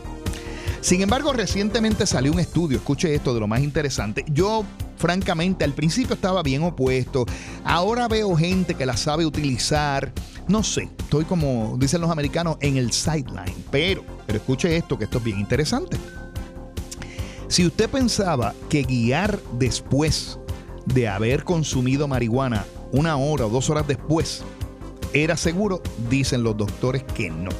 Sin 0.80 1.02
embargo, 1.02 1.32
recientemente 1.32 2.06
salió 2.06 2.32
un 2.32 2.40
estudio, 2.40 2.78
escuche 2.78 3.14
esto 3.14 3.34
de 3.34 3.40
lo 3.40 3.46
más 3.46 3.60
interesante. 3.60 4.24
Yo, 4.28 4.64
francamente, 4.96 5.64
al 5.64 5.72
principio 5.72 6.14
estaba 6.14 6.42
bien 6.42 6.62
opuesto. 6.62 7.26
Ahora 7.64 8.08
veo 8.08 8.36
gente 8.36 8.74
que 8.74 8.86
la 8.86 8.96
sabe 8.96 9.26
utilizar. 9.26 10.12
No 10.46 10.62
sé, 10.62 10.88
estoy 10.98 11.24
como 11.24 11.76
dicen 11.78 12.00
los 12.00 12.10
americanos 12.10 12.56
en 12.60 12.76
el 12.76 12.92
sideline. 12.92 13.64
Pero, 13.70 14.04
pero 14.26 14.38
escuche 14.38 14.76
esto, 14.76 14.96
que 14.96 15.04
esto 15.04 15.18
es 15.18 15.24
bien 15.24 15.38
interesante. 15.40 15.98
Si 17.48 17.66
usted 17.66 17.88
pensaba 17.88 18.54
que 18.68 18.82
guiar 18.82 19.40
después 19.58 20.38
de 20.86 21.08
haber 21.08 21.44
consumido 21.44 22.06
marihuana 22.06 22.64
una 22.92 23.16
hora 23.16 23.46
o 23.46 23.50
dos 23.50 23.68
horas 23.68 23.86
después 23.86 24.42
era 25.12 25.36
seguro, 25.36 25.82
dicen 26.10 26.42
los 26.42 26.56
doctores 26.56 27.02
que 27.02 27.30
no. 27.30 27.50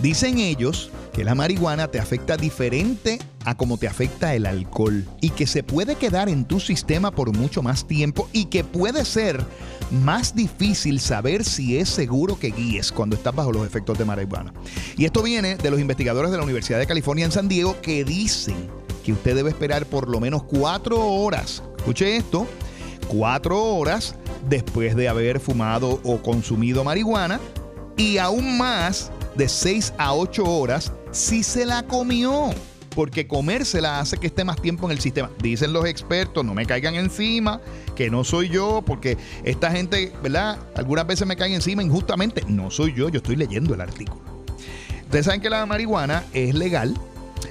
Dicen 0.00 0.38
ellos 0.38 0.90
que 1.16 1.24
la 1.24 1.34
marihuana 1.34 1.88
te 1.88 1.98
afecta 1.98 2.36
diferente 2.36 3.18
a 3.46 3.56
como 3.56 3.78
te 3.78 3.88
afecta 3.88 4.34
el 4.34 4.44
alcohol 4.44 5.02
y 5.22 5.30
que 5.30 5.46
se 5.46 5.62
puede 5.62 5.94
quedar 5.94 6.28
en 6.28 6.44
tu 6.44 6.60
sistema 6.60 7.10
por 7.10 7.34
mucho 7.34 7.62
más 7.62 7.86
tiempo 7.86 8.28
y 8.34 8.44
que 8.44 8.64
puede 8.64 9.02
ser 9.06 9.42
más 9.90 10.34
difícil 10.34 11.00
saber 11.00 11.42
si 11.42 11.78
es 11.78 11.88
seguro 11.88 12.38
que 12.38 12.50
guíes 12.50 12.92
cuando 12.92 13.16
estás 13.16 13.34
bajo 13.34 13.50
los 13.50 13.66
efectos 13.66 13.96
de 13.96 14.04
marihuana. 14.04 14.52
Y 14.98 15.06
esto 15.06 15.22
viene 15.22 15.56
de 15.56 15.70
los 15.70 15.80
investigadores 15.80 16.30
de 16.30 16.36
la 16.36 16.42
Universidad 16.42 16.78
de 16.78 16.86
California 16.86 17.24
en 17.24 17.32
San 17.32 17.48
Diego 17.48 17.80
que 17.80 18.04
dicen 18.04 18.68
que 19.02 19.14
usted 19.14 19.34
debe 19.34 19.48
esperar 19.48 19.86
por 19.86 20.10
lo 20.10 20.20
menos 20.20 20.42
cuatro 20.42 21.02
horas, 21.02 21.62
escuche 21.78 22.18
esto, 22.18 22.46
cuatro 23.08 23.64
horas 23.64 24.16
después 24.50 24.94
de 24.94 25.08
haber 25.08 25.40
fumado 25.40 25.98
o 26.04 26.20
consumido 26.20 26.84
marihuana 26.84 27.40
y 27.96 28.18
aún 28.18 28.58
más 28.58 29.10
de 29.36 29.48
6 29.48 29.94
a 29.98 30.14
8 30.14 30.44
horas 30.44 30.92
si 31.16 31.42
se 31.42 31.66
la 31.66 31.82
comió. 31.82 32.50
Porque 32.94 33.26
comérsela 33.26 34.00
hace 34.00 34.16
que 34.16 34.28
esté 34.28 34.42
más 34.42 34.60
tiempo 34.62 34.86
en 34.86 34.92
el 34.92 35.00
sistema. 35.00 35.30
Dicen 35.42 35.74
los 35.74 35.84
expertos, 35.84 36.42
no 36.46 36.54
me 36.54 36.64
caigan 36.64 36.94
encima, 36.94 37.60
que 37.94 38.08
no 38.08 38.24
soy 38.24 38.48
yo, 38.48 38.82
porque 38.86 39.18
esta 39.44 39.70
gente, 39.70 40.14
¿verdad? 40.22 40.58
Algunas 40.74 41.06
veces 41.06 41.26
me 41.26 41.36
caen 41.36 41.52
encima 41.52 41.82
injustamente. 41.82 42.42
No 42.48 42.70
soy 42.70 42.94
yo, 42.94 43.10
yo 43.10 43.18
estoy 43.18 43.36
leyendo 43.36 43.74
el 43.74 43.82
artículo. 43.82 44.22
Ustedes 45.02 45.26
saben 45.26 45.42
que 45.42 45.50
la 45.50 45.66
marihuana 45.66 46.24
es 46.32 46.54
legal 46.54 46.94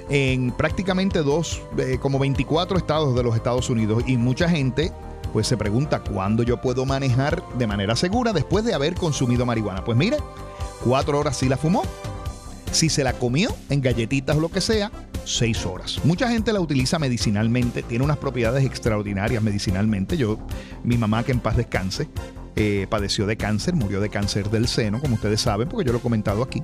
en 0.08 0.50
prácticamente 0.50 1.20
dos, 1.20 1.62
eh, 1.78 1.98
como 2.00 2.18
24 2.18 2.76
estados 2.76 3.14
de 3.14 3.22
los 3.22 3.36
Estados 3.36 3.70
Unidos 3.70 4.02
y 4.06 4.16
mucha 4.16 4.48
gente 4.48 4.92
pues 5.32 5.46
se 5.46 5.56
pregunta 5.56 6.00
cuándo 6.00 6.42
yo 6.42 6.60
puedo 6.60 6.86
manejar 6.86 7.42
de 7.56 7.66
manera 7.66 7.94
segura 7.94 8.32
después 8.32 8.64
de 8.64 8.74
haber 8.74 8.94
consumido 8.94 9.46
marihuana. 9.46 9.84
Pues 9.84 9.96
mire, 9.96 10.16
cuatro 10.84 11.18
horas 11.18 11.36
si 11.36 11.48
la 11.48 11.56
fumó. 11.56 11.82
Si 12.76 12.90
se 12.90 13.02
la 13.02 13.14
comió 13.14 13.56
en 13.70 13.80
galletitas 13.80 14.36
o 14.36 14.40
lo 14.40 14.50
que 14.50 14.60
sea, 14.60 14.92
seis 15.24 15.64
horas. 15.64 15.98
Mucha 16.04 16.28
gente 16.28 16.52
la 16.52 16.60
utiliza 16.60 16.98
medicinalmente, 16.98 17.82
tiene 17.82 18.04
unas 18.04 18.18
propiedades 18.18 18.66
extraordinarias 18.66 19.42
medicinalmente. 19.42 20.18
Yo, 20.18 20.38
mi 20.84 20.98
mamá 20.98 21.24
que 21.24 21.32
en 21.32 21.40
paz 21.40 21.56
descanse, 21.56 22.06
eh, 22.54 22.86
padeció 22.90 23.24
de 23.24 23.38
cáncer, 23.38 23.74
murió 23.74 23.98
de 24.02 24.10
cáncer 24.10 24.50
del 24.50 24.68
seno, 24.68 25.00
como 25.00 25.14
ustedes 25.14 25.40
saben, 25.40 25.70
porque 25.70 25.86
yo 25.86 25.92
lo 25.92 26.00
he 26.00 26.02
comentado 26.02 26.42
aquí. 26.42 26.62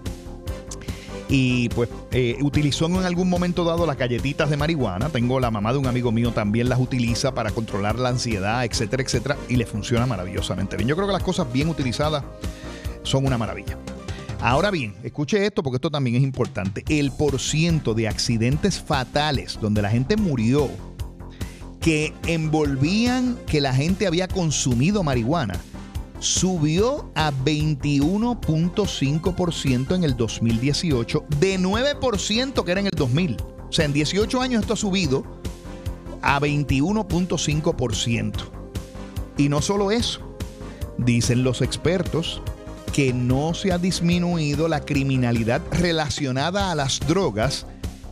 Y 1.31 1.71
pues 1.71 1.89
eh, 2.11 2.37
utilizó 2.43 2.85
en 2.85 2.97
algún 2.97 3.31
momento 3.31 3.65
dado 3.65 3.87
las 3.87 3.97
galletitas 3.97 4.51
de 4.51 4.59
marihuana. 4.59 5.09
Tengo 5.09 5.41
la 5.41 5.51
mamá 5.51 5.73
de 5.73 5.79
un 5.79 5.87
amigo 5.87 6.13
mío 6.13 6.33
también 6.33 6.69
las 6.69 6.79
utiliza 6.79 7.33
para 7.33 7.53
controlar 7.53 7.99
la 7.99 8.11
ansiedad, 8.11 8.67
etcétera, 8.67 9.03
etcétera. 9.03 9.39
Y 9.49 9.57
le 9.57 9.65
funciona 9.65 10.05
maravillosamente 10.05 10.77
bien. 10.77 10.91
Yo 10.91 10.95
creo 10.95 11.07
que 11.07 11.15
las 11.15 11.23
cosas 11.23 11.51
bien 11.51 11.71
utilizadas 11.71 12.23
son 13.03 13.25
una 13.25 13.39
maravilla. 13.39 13.79
Ahora 14.43 14.71
bien, 14.73 14.97
escuche 15.05 15.47
esto 15.47 15.63
porque 15.63 15.77
esto 15.77 15.89
también 15.89 16.17
es 16.17 16.25
importante. 16.25 16.83
El 16.89 17.13
porciento 17.13 17.95
de 17.95 18.09
accidentes 18.09 18.83
fatales 18.83 19.57
donde 19.63 19.83
la 19.83 19.89
gente 19.89 20.17
murió 20.17 20.69
que 21.81 22.13
envolvían 22.27 23.39
que 23.47 23.61
la 23.61 23.73
gente 23.73 24.05
había 24.05 24.27
consumido 24.27 25.05
marihuana 25.05 25.55
subió 26.19 27.09
a 27.15 27.31
21.5% 27.31 29.95
en 29.95 30.03
el 30.03 30.17
2018 30.17 31.25
de 31.39 31.61
9% 31.61 32.65
que 32.65 32.73
era 32.73 32.81
en 32.81 32.87
el 32.87 32.97
2000. 32.97 33.37
O 33.69 33.73
sea, 33.73 33.85
en 33.85 33.93
18 33.93 34.41
años 34.41 34.63
esto 34.63 34.75
ha 34.75 34.77
subido 34.77 35.23
a 36.21 36.41
21.5%. 36.41 38.33
Y 39.39 39.49
no 39.49 39.63
solo 39.63 39.93
eso, 39.93 40.21
dicen 40.99 41.45
los 41.45 41.63
expertos 41.63 42.43
que 42.93 43.13
no 43.13 43.55
se 43.55 43.73
ha 43.73 43.79
disminuido 43.79 44.69
la 44.69 44.81
criminalidad 44.81 45.63
relacionada 45.73 46.71
a 46.71 46.75
las 46.75 47.01
drogas 47.01 47.67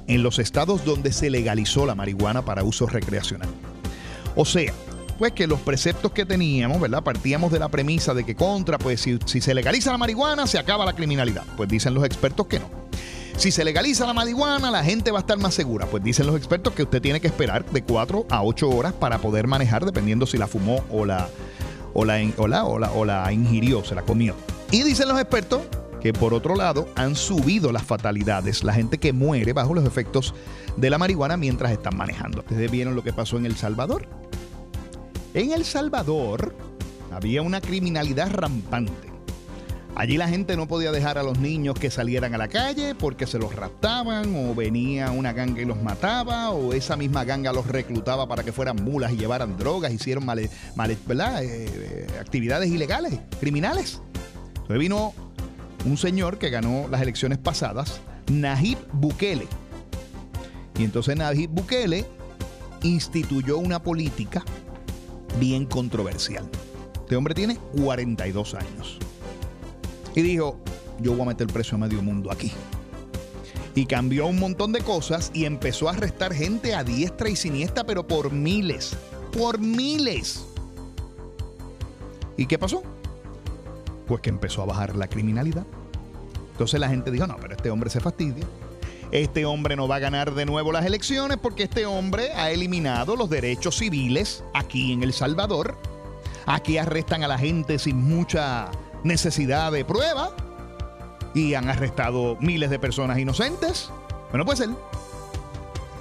en 0.06 0.22
los 0.22 0.38
estados 0.38 0.84
donde 0.84 1.12
se 1.12 1.30
legalizó 1.30 1.86
la 1.86 1.94
marihuana 1.94 2.44
para 2.44 2.64
uso 2.64 2.86
recreacional. 2.86 3.48
O 4.34 4.44
sea, 4.44 4.72
pues 5.18 5.32
que 5.32 5.46
los 5.46 5.60
preceptos 5.60 6.12
que 6.12 6.24
teníamos, 6.24 6.80
¿verdad? 6.80 7.02
Partíamos 7.02 7.52
de 7.52 7.58
la 7.58 7.68
premisa 7.68 8.14
de 8.14 8.24
que 8.24 8.34
contra, 8.34 8.78
pues 8.78 9.02
si, 9.02 9.18
se 9.40 9.54
legaliza 9.54 9.92
la 9.92 9.98
marihuana, 9.98 10.46
se 10.46 10.58
acaba 10.58 10.86
la 10.86 10.94
criminalidad. 10.94 11.44
Pues 11.58 11.68
dicen 11.68 11.92
los 11.92 12.04
expertos 12.04 12.46
que 12.46 12.58
no. 12.58 12.70
Si 13.36 13.50
se 13.50 13.64
legaliza 13.64 14.06
la 14.06 14.14
marihuana, 14.14 14.70
la 14.70 14.82
gente 14.82 15.10
va 15.10 15.18
a 15.18 15.20
estar 15.20 15.38
más 15.38 15.52
segura. 15.52 15.86
Pues 15.86 16.02
dicen 16.02 16.26
los 16.26 16.36
expertos 16.36 16.72
que 16.72 16.84
usted 16.84 17.02
tiene 17.02 17.20
que 17.20 17.26
esperar 17.26 17.66
de 17.66 17.82
4 17.82 18.26
a 18.30 18.42
8 18.42 18.70
horas 18.70 18.94
para 18.94 19.18
poder 19.18 19.46
manejar, 19.46 19.84
dependiendo 19.84 20.26
si 20.26 20.38
la 20.38 20.46
fumó 20.46 20.84
o 20.90 21.04
la, 21.04 21.28
o 21.92 22.06
la, 22.06 22.18
o 22.38 22.48
la, 22.48 22.64
o 22.64 22.78
la, 22.78 22.90
o 22.92 23.04
la 23.04 23.30
ingirió, 23.30 23.84
se 23.84 23.94
la 23.94 24.02
comió. 24.02 24.34
Y 24.72 24.84
dicen 24.84 25.08
los 25.08 25.18
expertos 25.18 25.62
que 26.00 26.12
por 26.12 26.32
otro 26.32 26.54
lado 26.54 26.88
han 26.94 27.16
subido 27.16 27.72
las 27.72 27.82
fatalidades, 27.82 28.62
la 28.62 28.72
gente 28.72 28.98
que 28.98 29.12
muere 29.12 29.52
bajo 29.52 29.74
los 29.74 29.84
efectos 29.84 30.32
de 30.76 30.90
la 30.90 30.96
marihuana 30.96 31.36
mientras 31.36 31.72
están 31.72 31.96
manejando. 31.96 32.40
Ustedes 32.40 32.70
vieron 32.70 32.94
lo 32.94 33.02
que 33.02 33.12
pasó 33.12 33.36
en 33.36 33.46
El 33.46 33.56
Salvador. 33.56 34.06
En 35.34 35.52
El 35.52 35.64
Salvador 35.64 36.54
había 37.12 37.42
una 37.42 37.60
criminalidad 37.60 38.30
rampante. 38.30 39.10
Allí 39.96 40.16
la 40.16 40.28
gente 40.28 40.56
no 40.56 40.68
podía 40.68 40.92
dejar 40.92 41.18
a 41.18 41.24
los 41.24 41.38
niños 41.40 41.74
que 41.74 41.90
salieran 41.90 42.32
a 42.34 42.38
la 42.38 42.46
calle 42.46 42.94
porque 42.94 43.26
se 43.26 43.38
los 43.40 43.54
raptaban 43.54 44.34
o 44.36 44.54
venía 44.54 45.10
una 45.10 45.32
ganga 45.32 45.60
y 45.60 45.64
los 45.64 45.82
mataba 45.82 46.50
o 46.50 46.72
esa 46.72 46.96
misma 46.96 47.24
ganga 47.24 47.52
los 47.52 47.66
reclutaba 47.66 48.28
para 48.28 48.44
que 48.44 48.52
fueran 48.52 48.76
mulas 48.76 49.12
y 49.12 49.16
llevaran 49.16 49.58
drogas, 49.58 49.92
hicieron 49.92 50.24
male. 50.24 50.44
Eh, 50.44 50.48
eh, 50.78 52.06
actividades 52.20 52.70
ilegales, 52.70 53.18
criminales. 53.40 54.00
Vino 54.78 55.12
un 55.84 55.96
señor 55.96 56.38
que 56.38 56.50
ganó 56.50 56.88
las 56.88 57.02
elecciones 57.02 57.38
pasadas, 57.38 58.00
Najib 58.30 58.78
Bukele. 58.92 59.46
Y 60.78 60.84
entonces 60.84 61.16
Najib 61.16 61.50
Bukele 61.50 62.06
instituyó 62.82 63.58
una 63.58 63.82
política 63.82 64.44
bien 65.38 65.66
controversial. 65.66 66.48
Este 66.94 67.16
hombre 67.16 67.34
tiene 67.34 67.56
42 67.82 68.54
años. 68.54 68.98
Y 70.14 70.22
dijo, 70.22 70.58
yo 71.00 71.12
voy 71.12 71.22
a 71.22 71.24
meter 71.26 71.46
el 71.46 71.52
precio 71.52 71.76
a 71.76 71.78
medio 71.78 72.02
mundo 72.02 72.30
aquí. 72.30 72.52
Y 73.74 73.86
cambió 73.86 74.26
un 74.26 74.38
montón 74.38 74.72
de 74.72 74.80
cosas 74.80 75.30
y 75.32 75.44
empezó 75.44 75.88
a 75.88 75.92
arrestar 75.92 76.34
gente 76.34 76.74
a 76.74 76.84
diestra 76.84 77.28
y 77.28 77.36
siniestra, 77.36 77.84
pero 77.84 78.06
por 78.06 78.32
miles. 78.32 78.96
Por 79.32 79.58
miles. 79.60 80.44
¿Y 82.36 82.46
qué 82.46 82.58
pasó? 82.58 82.82
Pues 84.10 84.22
que 84.22 84.30
empezó 84.30 84.62
a 84.62 84.66
bajar 84.66 84.96
la 84.96 85.06
criminalidad. 85.06 85.64
Entonces 86.50 86.80
la 86.80 86.88
gente 86.88 87.12
dijo, 87.12 87.28
no, 87.28 87.36
pero 87.40 87.54
este 87.54 87.70
hombre 87.70 87.90
se 87.90 88.00
fastidia. 88.00 88.44
Este 89.12 89.44
hombre 89.44 89.76
no 89.76 89.86
va 89.86 89.96
a 89.96 89.98
ganar 90.00 90.34
de 90.34 90.46
nuevo 90.46 90.72
las 90.72 90.84
elecciones 90.84 91.36
porque 91.40 91.62
este 91.62 91.86
hombre 91.86 92.32
ha 92.32 92.50
eliminado 92.50 93.14
los 93.14 93.30
derechos 93.30 93.78
civiles 93.78 94.42
aquí 94.52 94.92
en 94.92 95.04
El 95.04 95.12
Salvador. 95.12 95.78
Aquí 96.44 96.76
arrestan 96.76 97.22
a 97.22 97.28
la 97.28 97.38
gente 97.38 97.78
sin 97.78 98.02
mucha 98.02 98.72
necesidad 99.04 99.70
de 99.70 99.84
prueba 99.84 100.32
y 101.32 101.54
han 101.54 101.68
arrestado 101.68 102.36
miles 102.40 102.68
de 102.68 102.80
personas 102.80 103.16
inocentes. 103.16 103.90
Bueno, 104.30 104.44
puede 104.44 104.56
ser. 104.56 104.70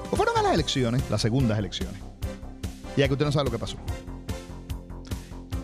O 0.10 0.16
fueron 0.16 0.36
a 0.36 0.42
las 0.42 0.56
elecciones, 0.56 1.04
las 1.12 1.22
segundas 1.22 1.60
elecciones. 1.60 2.02
Ya 2.98 3.06
que 3.06 3.14
usted 3.14 3.26
no 3.26 3.32
sabe 3.32 3.46
lo 3.46 3.52
que 3.52 3.60
pasó. 3.60 3.78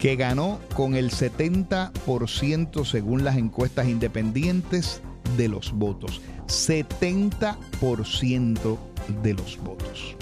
Que 0.05 0.17
ganó 0.17 0.59
con 0.75 0.93
el 0.93 1.09
70% 1.09 2.85
según 2.85 3.24
las 3.24 3.38
encuestas 3.38 3.88
independientes 3.88 5.01
de 5.35 5.47
los 5.47 5.71
votos. 5.71 6.21
70% 6.45 8.77
de 9.24 9.33
los 9.33 9.57
votos. 9.57 10.15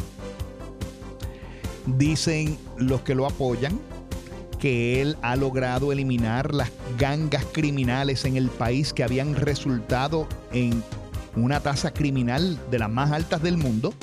Dicen 1.86 2.58
los 2.78 3.02
que 3.02 3.14
lo 3.14 3.26
apoyan 3.26 3.78
que 4.58 5.02
él 5.02 5.18
ha 5.22 5.36
logrado 5.36 5.92
eliminar 5.92 6.56
las 6.56 6.72
gangas 6.98 7.44
criminales 7.52 8.24
en 8.24 8.38
el 8.38 8.48
país 8.48 8.94
que 8.94 9.04
habían 9.04 9.36
resultado 9.36 10.30
en 10.54 10.82
una 11.36 11.60
tasa 11.60 11.92
criminal 11.92 12.58
de 12.72 12.80
las 12.80 12.90
más 12.90 13.12
altas 13.12 13.44
del 13.44 13.58
mundo, 13.58 13.94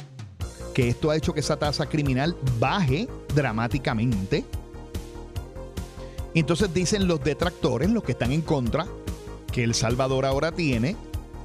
que 0.74 0.90
esto 0.90 1.10
ha 1.10 1.16
hecho 1.16 1.32
que 1.32 1.40
esa 1.40 1.56
tasa 1.56 1.86
criminal 1.86 2.36
baje 2.58 3.08
dramáticamente. 3.34 4.44
Entonces 6.34 6.72
dicen 6.72 7.08
los 7.08 7.22
detractores, 7.22 7.90
los 7.90 8.04
que 8.04 8.12
están 8.12 8.32
en 8.32 8.42
contra, 8.42 8.86
que 9.52 9.64
El 9.64 9.74
Salvador 9.74 10.26
ahora 10.26 10.52
tiene 10.52 10.96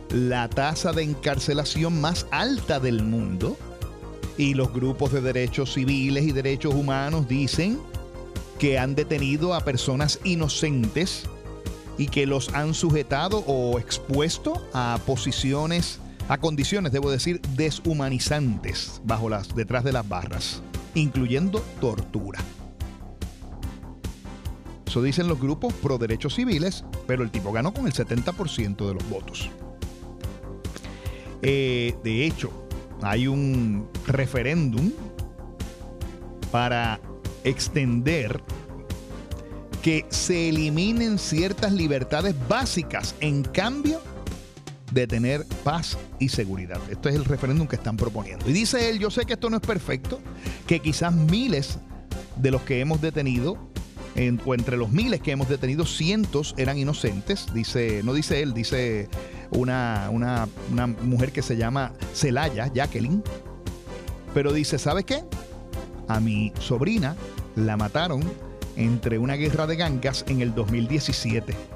la 0.09 0.47
tasa 0.47 0.93
de 0.93 1.03
encarcelación 1.03 1.99
más 1.99 2.27
alta 2.31 2.79
del 2.79 3.03
mundo. 3.03 3.57
Y 4.37 4.53
los 4.53 4.73
grupos 4.73 5.11
de 5.11 5.21
derechos 5.21 5.73
civiles 5.73 6.25
y 6.25 6.31
derechos 6.31 6.73
humanos 6.73 7.27
dicen 7.27 7.79
que 8.59 8.77
han 8.77 8.95
detenido 8.95 9.53
a 9.53 9.61
personas 9.61 10.19
inocentes 10.23 11.23
y 11.97 12.07
que 12.07 12.25
los 12.25 12.53
han 12.53 12.73
sujetado 12.73 13.39
o 13.47 13.79
expuesto 13.79 14.61
a 14.73 14.99
posiciones, 15.05 15.99
a 16.27 16.37
condiciones, 16.37 16.91
debo 16.91 17.09
decir, 17.09 17.41
deshumanizantes 17.55 19.01
bajo 19.05 19.29
las, 19.29 19.55
detrás 19.55 19.83
de 19.83 19.93
las 19.93 20.07
barras, 20.07 20.61
incluyendo 20.93 21.63
tortura. 21.79 22.39
Eso 24.95 25.01
dicen 25.01 25.27
los 25.27 25.41
grupos 25.41 25.73
pro 25.73 25.97
derechos 25.97 26.35
civiles, 26.35 26.85
pero 27.05 27.21
el 27.21 27.29
tipo 27.29 27.51
ganó 27.51 27.73
con 27.73 27.85
el 27.85 27.91
70% 27.91 28.87
de 28.87 28.93
los 28.93 29.09
votos. 29.09 29.49
Eh, 31.41 31.93
de 32.01 32.25
hecho, 32.25 32.49
hay 33.01 33.27
un 33.27 33.89
referéndum 34.07 34.93
para 36.49 37.01
extender 37.43 38.41
que 39.81 40.05
se 40.07 40.47
eliminen 40.47 41.19
ciertas 41.19 41.73
libertades 41.73 42.33
básicas 42.47 43.15
en 43.19 43.43
cambio 43.43 44.01
de 44.93 45.07
tener 45.07 45.45
paz 45.65 45.97
y 46.19 46.29
seguridad. 46.29 46.79
Esto 46.89 47.09
es 47.09 47.15
el 47.15 47.25
referéndum 47.25 47.67
que 47.67 47.75
están 47.75 47.97
proponiendo. 47.97 48.49
Y 48.49 48.53
dice 48.53 48.89
él, 48.89 48.99
yo 48.99 49.11
sé 49.11 49.25
que 49.25 49.33
esto 49.33 49.49
no 49.49 49.57
es 49.57 49.61
perfecto, 49.61 50.21
que 50.65 50.79
quizás 50.79 51.13
miles 51.13 51.79
de 52.37 52.51
los 52.51 52.61
que 52.61 52.79
hemos 52.79 53.01
detenido, 53.01 53.74
entre 54.15 54.77
los 54.77 54.91
miles 54.91 55.21
que 55.21 55.31
hemos 55.31 55.49
detenido, 55.49 55.85
cientos 55.85 56.53
eran 56.57 56.77
inocentes. 56.77 57.47
Dice, 57.53 58.01
no 58.03 58.13
dice 58.13 58.41
él, 58.41 58.53
dice 58.53 59.09
una, 59.51 60.09
una, 60.11 60.47
una 60.71 60.87
mujer 60.87 61.31
que 61.31 61.41
se 61.41 61.57
llama 61.57 61.93
Celaya, 62.13 62.71
Jacqueline. 62.73 63.23
Pero 64.33 64.53
dice, 64.53 64.79
¿sabe 64.79 65.03
qué? 65.03 65.23
A 66.07 66.19
mi 66.19 66.53
sobrina 66.59 67.15
la 67.55 67.77
mataron 67.77 68.21
entre 68.75 69.17
una 69.17 69.35
guerra 69.35 69.67
de 69.67 69.75
gangas 69.75 70.25
en 70.27 70.41
el 70.41 70.53
2017. 70.53 71.74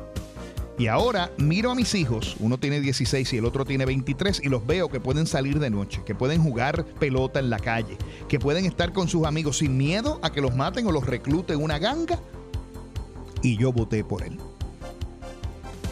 Y 0.80 0.88
ahora 0.88 1.30
miro 1.38 1.72
a 1.72 1.76
mis 1.76 1.94
hijos, 1.94 2.38
uno 2.40 2.58
tiene 2.58 2.80
16 2.80 3.34
y 3.34 3.38
el 3.38 3.44
otro 3.44 3.66
tiene 3.66 3.86
23, 3.86 4.42
y 4.46 4.48
los 4.48 4.66
veo 4.66 4.88
que 4.88 5.02
pueden 5.02 5.28
salir 5.28 5.60
de 5.60 5.70
noche, 5.70 6.02
que 6.06 6.16
pueden 6.16 6.42
jugar 6.42 6.86
pelota 6.86 7.42
en 7.42 7.50
la 7.50 7.60
calle, 7.60 7.98
que 8.30 8.40
pueden 8.40 8.64
estar 8.64 8.94
con 8.94 9.10
sus 9.10 9.28
amigos 9.28 9.58
sin 9.58 9.76
miedo 9.76 10.22
a 10.24 10.32
que 10.32 10.40
los 10.40 10.56
maten 10.56 10.88
o 10.88 10.94
los 10.94 11.06
recluten 11.06 11.62
una 11.62 11.80
ganga. 11.80 12.18
Y 13.42 13.58
yo 13.58 13.74
voté 13.74 14.06
por 14.06 14.24
él. 14.24 14.40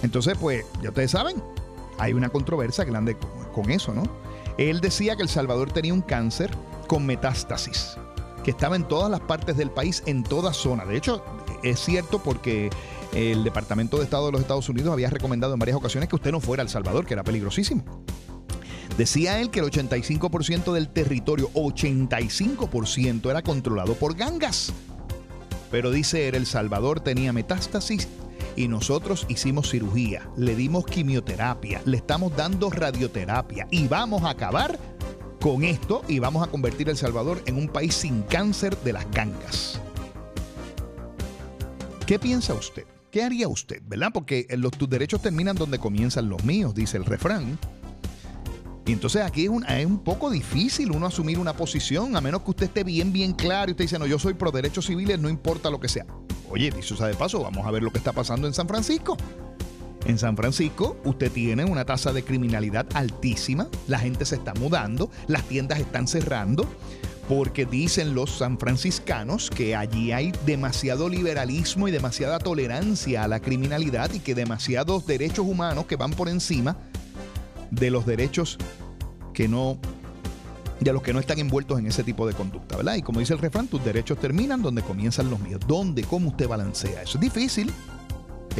Entonces, 0.04 0.38
pues, 0.40 0.64
ya 0.82 0.88
ustedes 0.88 1.12
saben, 1.12 1.44
hay 2.00 2.14
una 2.14 2.30
controversia 2.30 2.86
grande 2.86 3.18
con 3.54 3.70
eso, 3.70 3.94
¿no? 3.94 4.04
Él 4.58 4.80
decía 4.80 5.18
que 5.18 5.24
El 5.24 5.30
Salvador 5.30 5.70
tenía 5.70 5.94
un 5.94 6.02
cáncer 6.02 6.50
con 6.88 7.06
metástasis 7.06 7.98
que 8.46 8.52
estaba 8.52 8.78
en 8.78 8.88
todas 8.88 9.12
las 9.12 9.20
partes 9.20 9.58
del 9.58 9.70
país, 9.70 10.02
en 10.06 10.24
toda 10.24 10.54
zona. 10.54 10.86
De 10.86 10.96
hecho, 10.96 11.22
es 11.64 11.82
cierto 11.82 12.24
porque 12.24 12.70
el 13.14 13.44
Departamento 13.44 13.98
de 13.98 14.04
Estado 14.04 14.28
de 14.28 14.32
los 14.34 14.42
Estados 14.42 14.70
Unidos 14.70 14.92
había 14.92 15.10
recomendado 15.10 15.54
en 15.54 15.60
varias 15.60 15.78
ocasiones 15.78 16.10
que 16.10 16.16
usted 16.16 16.32
no 16.32 16.40
fuera 16.40 16.62
a 16.62 16.66
El 16.66 16.70
Salvador, 16.70 17.06
que 17.06 17.14
era 17.14 17.24
peligrosísimo. 17.24 17.84
Decía 18.98 19.40
él 19.40 19.52
que 19.52 19.60
el 19.60 19.66
85% 19.66 20.74
del 20.74 20.90
territorio, 20.90 21.52
85% 21.54 23.30
era 23.30 23.44
controlado 23.44 23.94
por 23.94 24.16
gangas. 24.16 24.74
Pero 25.70 25.92
dice 25.92 26.28
él, 26.28 26.36
El 26.36 26.46
Salvador 26.46 27.02
tenía 27.02 27.32
metástasis 27.32 28.08
y 28.56 28.68
nosotros 28.68 29.26
hicimos 29.30 29.70
cirugía, 29.70 30.28
le 30.36 30.56
dimos 30.56 30.86
quimioterapia, 30.86 31.82
le 31.86 31.98
estamos 31.98 32.36
dando 32.36 32.72
radioterapia 32.72 33.68
y 33.70 33.88
vamos 33.88 34.24
a 34.24 34.32
acabar 34.32 34.80
con 35.40 35.64
esto 35.64 36.02
y 36.08 36.18
vamos 36.18 36.46
a 36.46 36.50
convertir 36.50 36.90
El 36.90 36.98
Salvador 36.98 37.44
en 37.46 37.58
un 37.58 37.68
país 37.68 37.94
sin 37.94 38.24
cáncer 38.24 38.76
de 38.80 38.94
las 38.94 39.10
gangas. 39.12 39.80
¿Qué 42.08 42.18
piensa 42.18 42.54
usted? 42.56 42.86
¿Qué 43.12 43.24
haría 43.24 43.48
usted? 43.48 43.82
¿Verdad? 43.86 44.10
Porque 44.14 44.48
los, 44.58 44.72
tus 44.72 44.90
derechos 44.90 45.22
terminan 45.22 45.56
donde 45.56 45.80
comienzan 45.80 46.30
los 46.30 46.44
míos, 46.44 46.76
dice 46.76 46.98
el 46.98 47.06
refrán. 47.06 47.58
Y 48.86 48.94
entonces 48.94 49.22
aquí 49.22 49.44
es 49.44 49.50
un, 49.50 49.66
es 49.66 49.86
un 49.86 50.00
poco 50.00 50.30
difícil 50.30 50.92
uno 50.92 51.08
asumir 51.08 51.40
una 51.40 51.54
posición, 51.54 52.16
a 52.16 52.22
menos 52.22 52.44
que 52.44 52.52
usted 52.52 52.66
esté 52.68 52.84
bien, 52.84 53.12
bien 53.12 53.34
claro 53.34 53.70
y 53.70 53.72
usted 53.72 53.84
dice, 53.84 54.00
no, 54.00 54.06
yo 54.06 54.18
soy 54.18 54.34
pro 54.34 54.52
derechos 54.52 54.86
civiles, 54.86 55.20
no 55.20 55.30
importa 55.30 55.70
lo 55.70 55.80
que 55.80 55.90
sea. 55.90 56.06
Oye, 56.50 56.72
dicho 56.72 56.96
sea 56.96 57.08
de 57.08 57.14
paso, 57.14 57.42
vamos 57.44 57.66
a 57.66 57.72
ver 57.72 57.84
lo 57.84 57.92
que 57.92 57.98
está 57.98 58.14
pasando 58.14 58.48
en 58.48 58.54
San 58.54 58.68
Francisco. 58.68 59.18
En 60.06 60.18
San 60.18 60.38
Francisco 60.38 60.98
usted 61.04 61.30
tiene 61.32 61.66
una 61.66 61.84
tasa 61.84 62.14
de 62.14 62.24
criminalidad 62.24 62.88
altísima, 62.94 63.68
la 63.90 64.00
gente 64.00 64.24
se 64.24 64.36
está 64.36 64.54
mudando, 64.54 65.12
las 65.28 65.44
tiendas 65.44 65.80
están 65.80 66.08
cerrando, 66.08 66.66
porque 67.28 67.66
dicen 67.66 68.16
los 68.16 68.38
sanfranciscanos 68.38 69.50
que 69.50 69.76
allí 69.76 70.12
hay 70.12 70.32
demasiado 70.46 71.10
liberalismo 71.10 71.88
y 71.88 71.92
demasiada 71.92 72.40
tolerancia 72.40 73.24
a 73.24 73.28
la 73.28 73.40
criminalidad 73.40 74.14
y 74.14 74.20
que 74.20 74.36
demasiados 74.36 75.06
derechos 75.06 75.46
humanos 75.46 75.86
que 75.86 75.96
van 75.96 76.12
por 76.12 76.30
encima 76.30 76.78
de 77.72 77.92
los 77.92 78.06
derechos 78.06 78.58
que 79.34 79.48
no 79.48 79.78
de 80.80 80.94
los 80.94 81.02
que 81.02 81.12
no 81.12 81.20
están 81.20 81.40
envueltos 81.40 81.80
en 81.80 81.88
ese 81.88 82.04
tipo 82.04 82.28
de 82.28 82.34
conducta, 82.34 82.78
¿verdad? 82.78 82.96
Y 82.96 83.02
como 83.02 83.20
dice 83.20 83.34
el 83.34 83.40
refrán, 83.40 83.68
tus 83.68 83.84
derechos 83.84 84.20
terminan 84.20 84.62
donde 84.62 84.84
comienzan 84.84 85.28
los 85.28 85.40
míos. 85.40 85.60
¿Dónde? 85.68 86.04
¿Cómo 86.04 86.30
usted 86.30 86.48
balancea? 86.48 87.02
Eso 87.02 87.18
es 87.18 87.22
difícil 87.22 87.74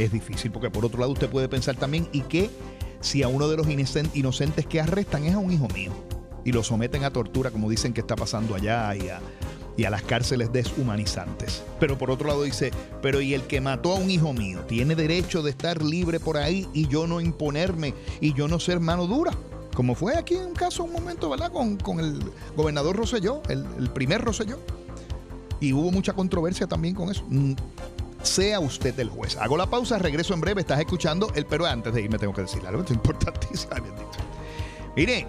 es 0.04 0.12
difícil, 0.12 0.50
porque 0.50 0.70
por 0.70 0.84
otro 0.84 1.00
lado 1.00 1.12
usted 1.12 1.28
puede 1.28 1.48
pensar 1.48 1.76
también, 1.76 2.08
¿y 2.12 2.22
que 2.22 2.50
si 3.00 3.22
a 3.22 3.28
uno 3.28 3.48
de 3.48 3.56
los 3.56 3.66
inocentes 3.68 4.66
que 4.66 4.80
arrestan 4.80 5.24
es 5.24 5.34
a 5.34 5.38
un 5.38 5.52
hijo 5.52 5.68
mío? 5.68 5.92
Y 6.48 6.52
lo 6.52 6.62
someten 6.62 7.04
a 7.04 7.10
tortura, 7.10 7.50
como 7.50 7.68
dicen 7.68 7.92
que 7.92 8.00
está 8.00 8.16
pasando 8.16 8.54
allá, 8.54 8.96
y 8.96 9.10
a, 9.10 9.20
y 9.76 9.84
a 9.84 9.90
las 9.90 10.00
cárceles 10.00 10.50
deshumanizantes. 10.50 11.62
Pero 11.78 11.98
por 11.98 12.10
otro 12.10 12.28
lado 12.28 12.42
dice, 12.42 12.70
pero 13.02 13.20
¿y 13.20 13.34
el 13.34 13.42
que 13.42 13.60
mató 13.60 13.92
a 13.92 13.96
un 13.96 14.10
hijo 14.10 14.32
mío? 14.32 14.60
¿Tiene 14.66 14.94
derecho 14.94 15.42
de 15.42 15.50
estar 15.50 15.82
libre 15.82 16.20
por 16.20 16.38
ahí 16.38 16.66
y 16.72 16.88
yo 16.88 17.06
no 17.06 17.20
imponerme 17.20 17.92
y 18.22 18.32
yo 18.32 18.48
no 18.48 18.58
ser 18.58 18.80
mano 18.80 19.06
dura? 19.06 19.32
Como 19.74 19.94
fue 19.94 20.16
aquí 20.16 20.36
en 20.36 20.46
un 20.46 20.54
caso, 20.54 20.84
un 20.84 20.92
momento, 20.94 21.28
¿verdad? 21.28 21.52
Con, 21.52 21.76
con 21.76 22.00
el 22.00 22.18
gobernador 22.56 22.96
Rosselló, 22.96 23.42
el, 23.50 23.66
el 23.78 23.90
primer 23.90 24.22
Rosselló. 24.22 24.58
Y 25.60 25.74
hubo 25.74 25.90
mucha 25.90 26.14
controversia 26.14 26.66
también 26.66 26.94
con 26.94 27.10
eso. 27.10 27.26
Mm, 27.28 27.52
sea 28.22 28.58
usted 28.58 28.98
el 28.98 29.10
juez. 29.10 29.36
Hago 29.36 29.58
la 29.58 29.68
pausa, 29.68 29.98
regreso 29.98 30.32
en 30.32 30.40
breve. 30.40 30.62
Estás 30.62 30.80
escuchando 30.80 31.30
el 31.34 31.44
pero 31.44 31.66
antes 31.66 31.92
de 31.92 32.00
irme 32.00 32.16
tengo 32.16 32.32
que 32.32 32.40
decir 32.40 32.66
algo. 32.66 32.82
importantísimo. 32.88 33.74
Mire, 34.96 35.26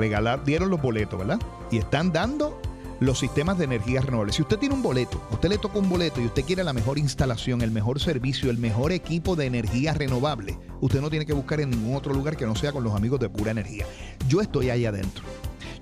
regalar, 0.00 0.44
dieron 0.44 0.70
los 0.70 0.80
boletos, 0.80 1.18
¿verdad? 1.18 1.38
Y 1.70 1.78
están 1.78 2.10
dando 2.10 2.60
los 3.00 3.18
sistemas 3.18 3.58
de 3.58 3.64
energía 3.64 4.02
renovable. 4.02 4.32
Si 4.32 4.42
usted 4.42 4.58
tiene 4.58 4.74
un 4.74 4.82
boleto, 4.82 5.20
usted 5.30 5.48
le 5.48 5.58
toca 5.58 5.78
un 5.78 5.88
boleto 5.88 6.20
y 6.20 6.26
usted 6.26 6.44
quiere 6.44 6.62
la 6.62 6.72
mejor 6.72 6.98
instalación, 6.98 7.62
el 7.62 7.70
mejor 7.70 7.98
servicio, 7.98 8.50
el 8.50 8.58
mejor 8.58 8.92
equipo 8.92 9.36
de 9.36 9.46
energía 9.46 9.94
renovable, 9.94 10.58
usted 10.80 11.00
no 11.00 11.10
tiene 11.10 11.26
que 11.26 11.32
buscar 11.32 11.60
en 11.60 11.70
ningún 11.70 11.96
otro 11.96 12.12
lugar 12.12 12.36
que 12.36 12.46
no 12.46 12.54
sea 12.54 12.72
con 12.72 12.84
los 12.84 12.94
amigos 12.94 13.18
de 13.20 13.30
pura 13.30 13.50
energía. 13.50 13.86
Yo 14.28 14.40
estoy 14.40 14.70
ahí 14.70 14.84
adentro. 14.84 15.24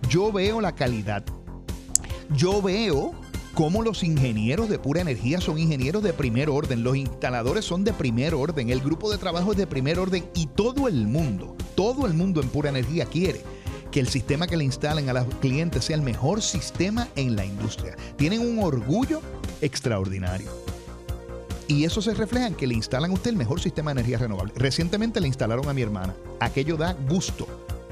Yo 0.08 0.32
veo 0.32 0.60
la 0.60 0.74
calidad. 0.74 1.24
Yo 2.30 2.62
veo 2.62 3.12
cómo 3.54 3.82
los 3.82 4.04
ingenieros 4.04 4.68
de 4.68 4.78
pura 4.78 5.00
energía 5.00 5.40
son 5.40 5.58
ingenieros 5.58 6.04
de 6.04 6.12
primer 6.12 6.48
orden, 6.48 6.84
los 6.84 6.96
instaladores 6.96 7.64
son 7.64 7.82
de 7.82 7.92
primer 7.92 8.34
orden, 8.34 8.70
el 8.70 8.80
grupo 8.80 9.10
de 9.10 9.18
trabajo 9.18 9.50
es 9.50 9.58
de 9.58 9.66
primer 9.66 9.98
orden 9.98 10.24
y 10.34 10.46
todo 10.46 10.86
el 10.86 11.08
mundo, 11.08 11.56
todo 11.74 12.06
el 12.06 12.14
mundo 12.14 12.40
en 12.40 12.48
pura 12.48 12.68
energía 12.70 13.06
quiere 13.06 13.42
que 13.90 14.00
el 14.00 14.08
sistema 14.08 14.46
que 14.46 14.56
le 14.56 14.64
instalen 14.64 15.08
a 15.08 15.12
los 15.12 15.26
clientes 15.36 15.84
sea 15.84 15.96
el 15.96 16.02
mejor 16.02 16.42
sistema 16.42 17.08
en 17.16 17.36
la 17.36 17.44
industria. 17.44 17.96
Tienen 18.16 18.40
un 18.40 18.62
orgullo 18.62 19.20
extraordinario. 19.60 20.50
Y 21.66 21.84
eso 21.84 22.00
se 22.00 22.14
refleja 22.14 22.46
en 22.46 22.54
que 22.54 22.66
le 22.66 22.74
instalan 22.74 23.10
a 23.10 23.14
usted 23.14 23.30
el 23.30 23.36
mejor 23.36 23.60
sistema 23.60 23.92
de 23.92 24.00
energía 24.00 24.18
renovable. 24.18 24.52
Recientemente 24.56 25.20
le 25.20 25.28
instalaron 25.28 25.68
a 25.68 25.74
mi 25.74 25.82
hermana. 25.82 26.14
Aquello 26.40 26.78
da 26.78 26.94
gusto 26.94 27.46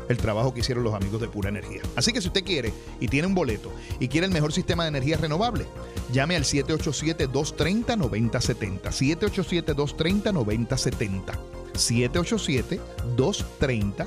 el 0.09 0.17
trabajo 0.17 0.55
que 0.55 0.61
hicieron 0.61 0.85
los 0.85 0.95
amigos 0.95 1.21
de 1.21 1.29
Pura 1.29 1.51
Energía. 1.51 1.83
Así 1.95 2.11
que 2.13 2.23
si 2.23 2.29
usted 2.29 2.45
quiere 2.45 2.73
y 3.01 3.09
tiene 3.09 3.27
un 3.27 3.35
boleto 3.35 3.73
y 3.99 4.07
quiere 4.09 4.27
el 4.27 4.33
mejor 4.33 4.53
sistema 4.53 4.85
de 4.85 4.91
energía 4.91 5.17
renovable, 5.19 5.67
llame 6.13 6.37
al 6.37 6.45
787-230-9070. 6.45 8.93
787-230-9070. 8.93 11.37
787-230-9070. 11.75 14.07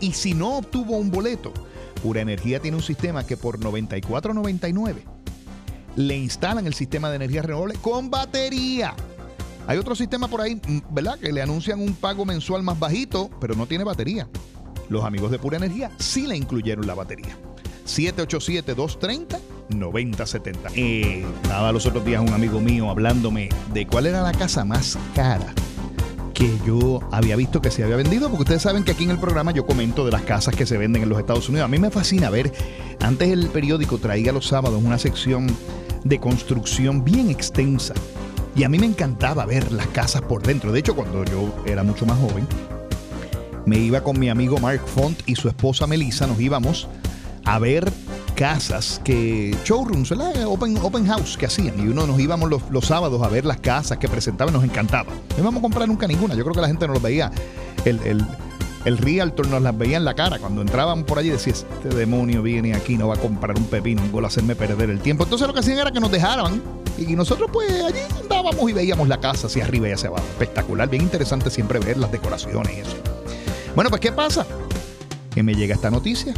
Y 0.00 0.12
si 0.12 0.34
no 0.34 0.58
obtuvo 0.58 0.96
un 0.96 1.10
boleto, 1.10 1.52
Pura 2.02 2.20
Energía 2.20 2.60
tiene 2.60 2.76
un 2.76 2.82
sistema 2.82 3.24
que 3.24 3.36
por 3.36 3.58
94.99 3.58 5.02
le 5.96 6.16
instalan 6.16 6.66
el 6.66 6.74
sistema 6.74 7.10
de 7.10 7.16
energía 7.16 7.42
renovable 7.42 7.74
con 7.80 8.10
batería. 8.10 8.94
Hay 9.66 9.78
otro 9.78 9.94
sistema 9.94 10.28
por 10.28 10.40
ahí, 10.40 10.56
mm, 10.56 10.80
¿verdad? 10.90 11.18
Que 11.18 11.32
le 11.32 11.42
anuncian 11.42 11.80
un 11.80 11.94
pago 11.94 12.24
mensual 12.24 12.62
más 12.62 12.78
bajito, 12.78 13.28
pero 13.40 13.54
no 13.54 13.66
tiene 13.66 13.84
batería. 13.84 14.28
Los 14.88 15.04
amigos 15.04 15.30
de 15.30 15.38
Pura 15.38 15.58
Energía 15.58 15.90
sí 15.98 16.26
le 16.26 16.36
incluyeron 16.36 16.86
la 16.86 16.94
batería. 16.94 17.36
787-230-9070. 17.86 20.72
Eh, 20.74 21.24
nada, 21.48 21.72
los 21.72 21.86
otros 21.86 22.04
días 22.04 22.20
un 22.20 22.32
amigo 22.32 22.60
mío 22.60 22.90
hablándome 22.90 23.48
de 23.72 23.86
cuál 23.86 24.06
era 24.06 24.22
la 24.22 24.32
casa 24.32 24.64
más 24.64 24.98
cara 25.14 25.54
que 26.40 26.58
yo 26.66 27.00
había 27.12 27.36
visto 27.36 27.60
que 27.60 27.70
se 27.70 27.84
había 27.84 27.96
vendido, 27.96 28.30
porque 28.30 28.44
ustedes 28.44 28.62
saben 28.62 28.82
que 28.82 28.92
aquí 28.92 29.04
en 29.04 29.10
el 29.10 29.18
programa 29.18 29.52
yo 29.52 29.66
comento 29.66 30.06
de 30.06 30.10
las 30.10 30.22
casas 30.22 30.56
que 30.56 30.64
se 30.64 30.78
venden 30.78 31.02
en 31.02 31.10
los 31.10 31.18
Estados 31.18 31.46
Unidos. 31.50 31.66
A 31.66 31.68
mí 31.68 31.78
me 31.78 31.90
fascina 31.90 32.30
ver, 32.30 32.50
antes 33.00 33.28
el 33.28 33.48
periódico 33.48 33.98
traía 33.98 34.32
los 34.32 34.46
sábados 34.46 34.82
una 34.82 34.98
sección 34.98 35.54
de 36.02 36.18
construcción 36.18 37.04
bien 37.04 37.28
extensa. 37.28 37.92
Y 38.56 38.64
a 38.64 38.70
mí 38.70 38.78
me 38.78 38.86
encantaba 38.86 39.44
ver 39.44 39.70
las 39.70 39.88
casas 39.88 40.22
por 40.22 40.42
dentro. 40.42 40.72
De 40.72 40.80
hecho, 40.80 40.96
cuando 40.96 41.26
yo 41.26 41.54
era 41.66 41.82
mucho 41.82 42.06
más 42.06 42.18
joven, 42.18 42.46
me 43.66 43.78
iba 43.78 44.02
con 44.02 44.18
mi 44.18 44.30
amigo 44.30 44.58
Mark 44.58 44.80
Font 44.86 45.20
y 45.26 45.34
su 45.34 45.46
esposa 45.46 45.86
Melissa, 45.86 46.26
nos 46.26 46.40
íbamos 46.40 46.88
a 47.44 47.58
ver 47.58 47.92
casas 48.40 49.02
que 49.04 49.54
showrooms, 49.66 50.12
Open, 50.46 50.78
open 50.78 51.06
house 51.06 51.36
que 51.36 51.44
hacían. 51.44 51.78
Y 51.78 51.88
uno 51.88 52.06
nos 52.06 52.18
íbamos 52.18 52.48
los, 52.48 52.86
sábados 52.86 53.22
a 53.22 53.28
ver 53.28 53.44
las 53.44 53.60
casas 53.60 53.98
que 53.98 54.08
presentaban, 54.08 54.54
nos 54.54 54.64
encantaba. 54.64 55.12
No 55.36 55.42
íbamos 55.42 55.58
a 55.58 55.60
comprar 55.60 55.86
nunca 55.86 56.06
ninguna. 56.06 56.34
Yo 56.34 56.42
creo 56.44 56.54
que 56.54 56.62
la 56.62 56.68
gente 56.68 56.86
no 56.86 56.94
lo 56.94 57.00
veía. 57.00 57.30
El, 57.84 58.00
el, 58.02 58.24
el 58.86 58.96
realtor 58.96 59.46
nos 59.48 59.60
las 59.60 59.76
veía 59.76 59.98
en 59.98 60.06
la 60.06 60.14
cara. 60.14 60.38
Cuando 60.38 60.62
entraban 60.62 61.04
por 61.04 61.18
allí 61.18 61.28
decía, 61.28 61.52
este 61.52 61.90
demonio 61.90 62.42
viene 62.42 62.72
aquí, 62.72 62.96
no 62.96 63.08
va 63.08 63.16
a 63.16 63.18
comprar 63.18 63.58
un 63.58 63.64
pepino, 63.64 64.00
un 64.00 64.10
gol 64.10 64.24
a 64.24 64.28
hacerme 64.28 64.56
perder 64.56 64.88
el 64.88 65.00
tiempo. 65.00 65.24
Entonces 65.24 65.46
lo 65.46 65.52
que 65.52 65.60
hacían 65.60 65.76
era 65.76 65.90
que 65.92 66.00
nos 66.00 66.10
dejaran 66.10 66.62
y 66.96 67.14
nosotros 67.16 67.50
pues 67.52 67.70
allí 67.70 68.00
andábamos 68.22 68.70
y 68.70 68.72
veíamos 68.72 69.06
la 69.06 69.20
casa 69.20 69.48
hacia 69.48 69.64
arriba 69.64 69.90
y 69.90 69.92
hacia 69.92 70.08
abajo. 70.08 70.24
Espectacular, 70.24 70.88
bien 70.88 71.02
interesante 71.02 71.50
siempre 71.50 71.78
ver 71.78 71.98
las 71.98 72.10
decoraciones 72.10 72.74
y 72.74 72.80
eso. 72.80 72.96
Bueno, 73.74 73.90
pues 73.90 74.00
¿qué 74.00 74.12
pasa? 74.12 74.46
Que 75.34 75.42
me 75.42 75.54
llega 75.54 75.74
esta 75.74 75.90
noticia 75.90 76.32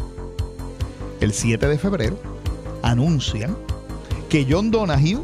el 1.25 1.33
7 1.33 1.69
de 1.69 1.79
febrero, 1.79 2.19
anuncian 2.83 3.57
que 4.29 4.47
John 4.49 4.71
Donahue 4.71 5.23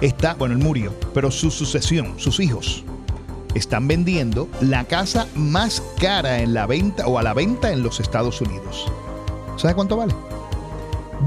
está, 0.00 0.34
bueno, 0.34 0.54
él 0.54 0.60
murió, 0.60 0.92
pero 1.14 1.30
su 1.30 1.50
sucesión, 1.50 2.14
sus 2.18 2.40
hijos, 2.40 2.84
están 3.54 3.86
vendiendo 3.86 4.48
la 4.60 4.84
casa 4.84 5.28
más 5.34 5.82
cara 6.00 6.40
en 6.40 6.54
la 6.54 6.66
venta 6.66 7.06
o 7.06 7.18
a 7.18 7.22
la 7.22 7.34
venta 7.34 7.72
en 7.72 7.82
los 7.82 8.00
Estados 8.00 8.40
Unidos. 8.40 8.90
¿Sabe 9.56 9.74
cuánto 9.74 9.96
vale? 9.96 10.14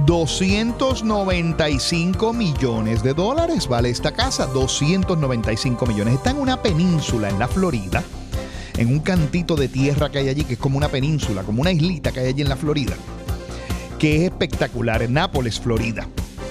295 0.05 2.33
millones 2.33 3.01
de 3.01 3.13
dólares 3.13 3.67
vale 3.67 3.89
esta 3.89 4.11
casa, 4.11 4.45
295 4.47 5.85
millones. 5.85 6.15
Está 6.15 6.31
en 6.31 6.39
una 6.39 6.61
península 6.61 7.29
en 7.29 7.39
la 7.39 7.47
Florida 7.47 8.03
en 8.77 8.89
un 8.89 8.99
cantito 8.99 9.55
de 9.55 9.67
tierra 9.67 10.09
que 10.09 10.19
hay 10.19 10.29
allí, 10.29 10.43
que 10.43 10.53
es 10.53 10.59
como 10.59 10.77
una 10.77 10.89
península, 10.89 11.43
como 11.43 11.61
una 11.61 11.71
islita 11.71 12.11
que 12.11 12.19
hay 12.21 12.27
allí 12.27 12.41
en 12.41 12.49
la 12.49 12.55
Florida, 12.55 12.95
que 13.99 14.17
es 14.17 14.23
espectacular, 14.23 15.01
en 15.01 15.13
Nápoles, 15.13 15.59
Florida. 15.59 16.07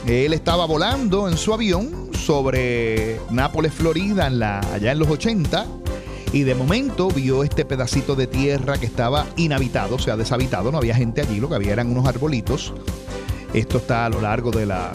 Él 0.06 0.32
estaba 0.32 0.66
volando 0.66 1.28
en 1.28 1.37
su 1.37 1.54
avión 1.54 2.10
sobre 2.12 3.20
Nápoles, 3.30 3.72
Florida, 3.72 4.26
allá 4.26 4.92
en 4.92 4.98
los 4.98 5.08
80, 5.08 5.66
y 6.32 6.42
de 6.42 6.54
momento 6.54 7.08
vio 7.08 7.44
este 7.44 7.64
pedacito 7.64 8.16
de 8.16 8.26
tierra 8.26 8.76
que 8.78 8.87
estaba 8.87 9.26
inhabitado, 9.37 9.96
o 9.96 9.98
sea, 9.98 10.16
deshabitado, 10.16 10.72
no 10.72 10.78
había 10.78 10.94
gente 10.94 11.20
allí, 11.20 11.38
lo 11.38 11.48
que 11.48 11.54
había 11.54 11.72
eran 11.72 11.90
unos 11.90 12.06
arbolitos. 12.06 12.74
Esto 13.52 13.78
está 13.78 14.06
a 14.06 14.08
lo 14.08 14.20
largo 14.20 14.50
de 14.50 14.66
la 14.66 14.90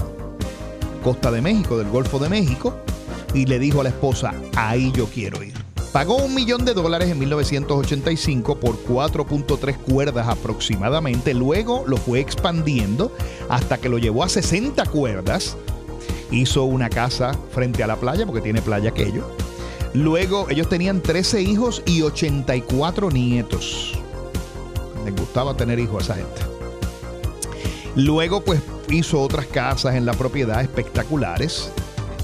costa 1.04 1.32
de 1.32 1.42
México, 1.42 1.78
del 1.78 1.90
Golfo 1.90 2.20
de 2.20 2.28
México, 2.28 2.76
y 3.34 3.46
le 3.46 3.58
dijo 3.58 3.82
a 3.82 3.84
la 3.84 3.90
esposa, 3.90 4.34
ahí 4.56 4.92
yo 4.94 5.08
quiero 5.08 5.42
ir. 5.44 5.59
Pagó 5.92 6.18
un 6.18 6.36
millón 6.36 6.66
de 6.66 6.76
dólares 6.76 7.10
en 7.10 7.18
1985 7.18 8.60
por 8.60 8.78
4.3 8.84 9.76
cuerdas 9.78 10.28
aproximadamente. 10.28 11.34
Luego 11.34 11.84
lo 11.88 11.98
fue 11.98 12.20
expandiendo 12.20 13.12
hasta 13.50 13.80
que 13.80 13.90
lo 13.90 13.98
llevó 13.98 14.24
a 14.24 14.30
60 14.30 14.86
cuerdas. 14.86 15.58
Hizo 16.30 16.66
una 16.66 16.90
casa 16.90 17.32
frente 17.52 17.84
a 17.84 17.88
la 17.88 17.96
playa 17.96 18.28
porque 18.28 18.42
tiene 18.42 18.62
playa 18.62 18.92
aquello. 18.92 19.32
Luego 19.96 20.48
ellos 20.52 20.70
tenían 20.70 21.02
13 21.02 21.42
hijos 21.42 21.82
y 21.88 22.04
84 22.04 23.10
nietos. 23.10 23.94
Les 25.06 25.16
gustaba 25.16 25.58
tener 25.58 25.80
hijos 25.80 26.08
a 26.10 26.14
esa 26.14 26.16
gente. 26.16 26.42
Luego 27.96 28.42
pues 28.42 28.62
hizo 28.90 29.20
otras 29.20 29.48
casas 29.48 29.96
en 29.96 30.06
la 30.06 30.14
propiedad 30.14 30.62
espectaculares. 30.62 31.72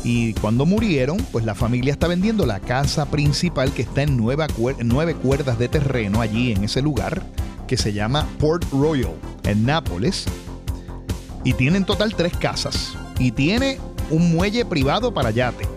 Y 0.06 0.36
cuando 0.36 0.68
murieron, 0.68 1.18
pues 1.32 1.46
la 1.46 1.56
familia 1.56 1.92
está 1.92 2.08
vendiendo 2.08 2.46
la 2.46 2.60
casa 2.60 3.08
principal 3.08 3.74
que 3.74 3.82
está 3.82 4.04
en 4.04 4.16
nueve, 4.16 5.16
cuerdas 5.16 5.58
de 5.58 5.68
terreno 5.68 6.22
allí 6.22 6.52
en 6.52 6.64
ese 6.64 6.84
lugar, 6.84 7.24
que 7.68 7.76
se 7.76 7.92
llama 7.92 8.30
Port 8.40 8.64
Royal, 8.72 9.16
en 9.46 9.66
Nápoles. 9.66 10.26
Y 11.44 11.54
tiene 11.54 11.78
en 11.78 11.86
total 11.86 12.14
tres 12.14 12.38
casas. 12.38 12.94
Y 13.18 13.32
tiene 13.32 13.80
un 14.12 14.32
muelle 14.32 14.64
privado 14.64 15.12
para 15.12 15.32
yate. 15.32 15.68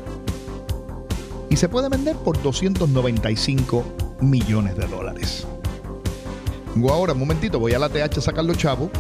Y 1.49 1.57
se 1.57 1.71
puede 1.71 1.89
vender 1.89 2.15
por 2.17 2.41
295 2.43 3.83
millones 4.21 4.77
de 4.77 4.87
dólares. 4.89 5.47
Ahora, 6.91 7.15
un 7.15 7.21
momentito, 7.21 7.59
voy 7.59 7.73
a 7.73 7.79
la 7.79 7.89
TH 7.89 8.19
a 8.19 8.21
sacar 8.21 8.45
los 8.45 8.59
chavos 8.59 8.91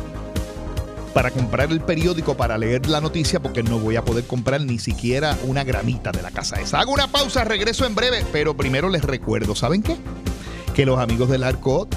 para 1.14 1.30
comprar 1.30 1.70
el 1.72 1.80
periódico 1.80 2.36
para 2.36 2.58
leer 2.58 2.86
la 2.86 3.00
noticia 3.00 3.40
porque 3.40 3.62
no 3.62 3.78
voy 3.78 3.96
a 3.96 4.04
poder 4.04 4.24
comprar 4.24 4.60
ni 4.60 4.78
siquiera 4.78 5.36
una 5.44 5.64
gramita 5.64 6.12
de 6.12 6.22
la 6.22 6.30
casa 6.30 6.60
esa. 6.60 6.80
Hago 6.80 6.92
una 6.92 7.08
pausa, 7.08 7.44
regreso 7.44 7.86
en 7.86 7.94
breve, 7.94 8.24
pero 8.32 8.56
primero 8.56 8.88
les 8.88 9.02
recuerdo, 9.02 9.54
¿saben 9.54 9.82
qué? 9.82 9.96
que 10.78 10.86
los 10.86 11.00
amigos 11.00 11.28
del 11.28 11.42
Arco 11.42 11.88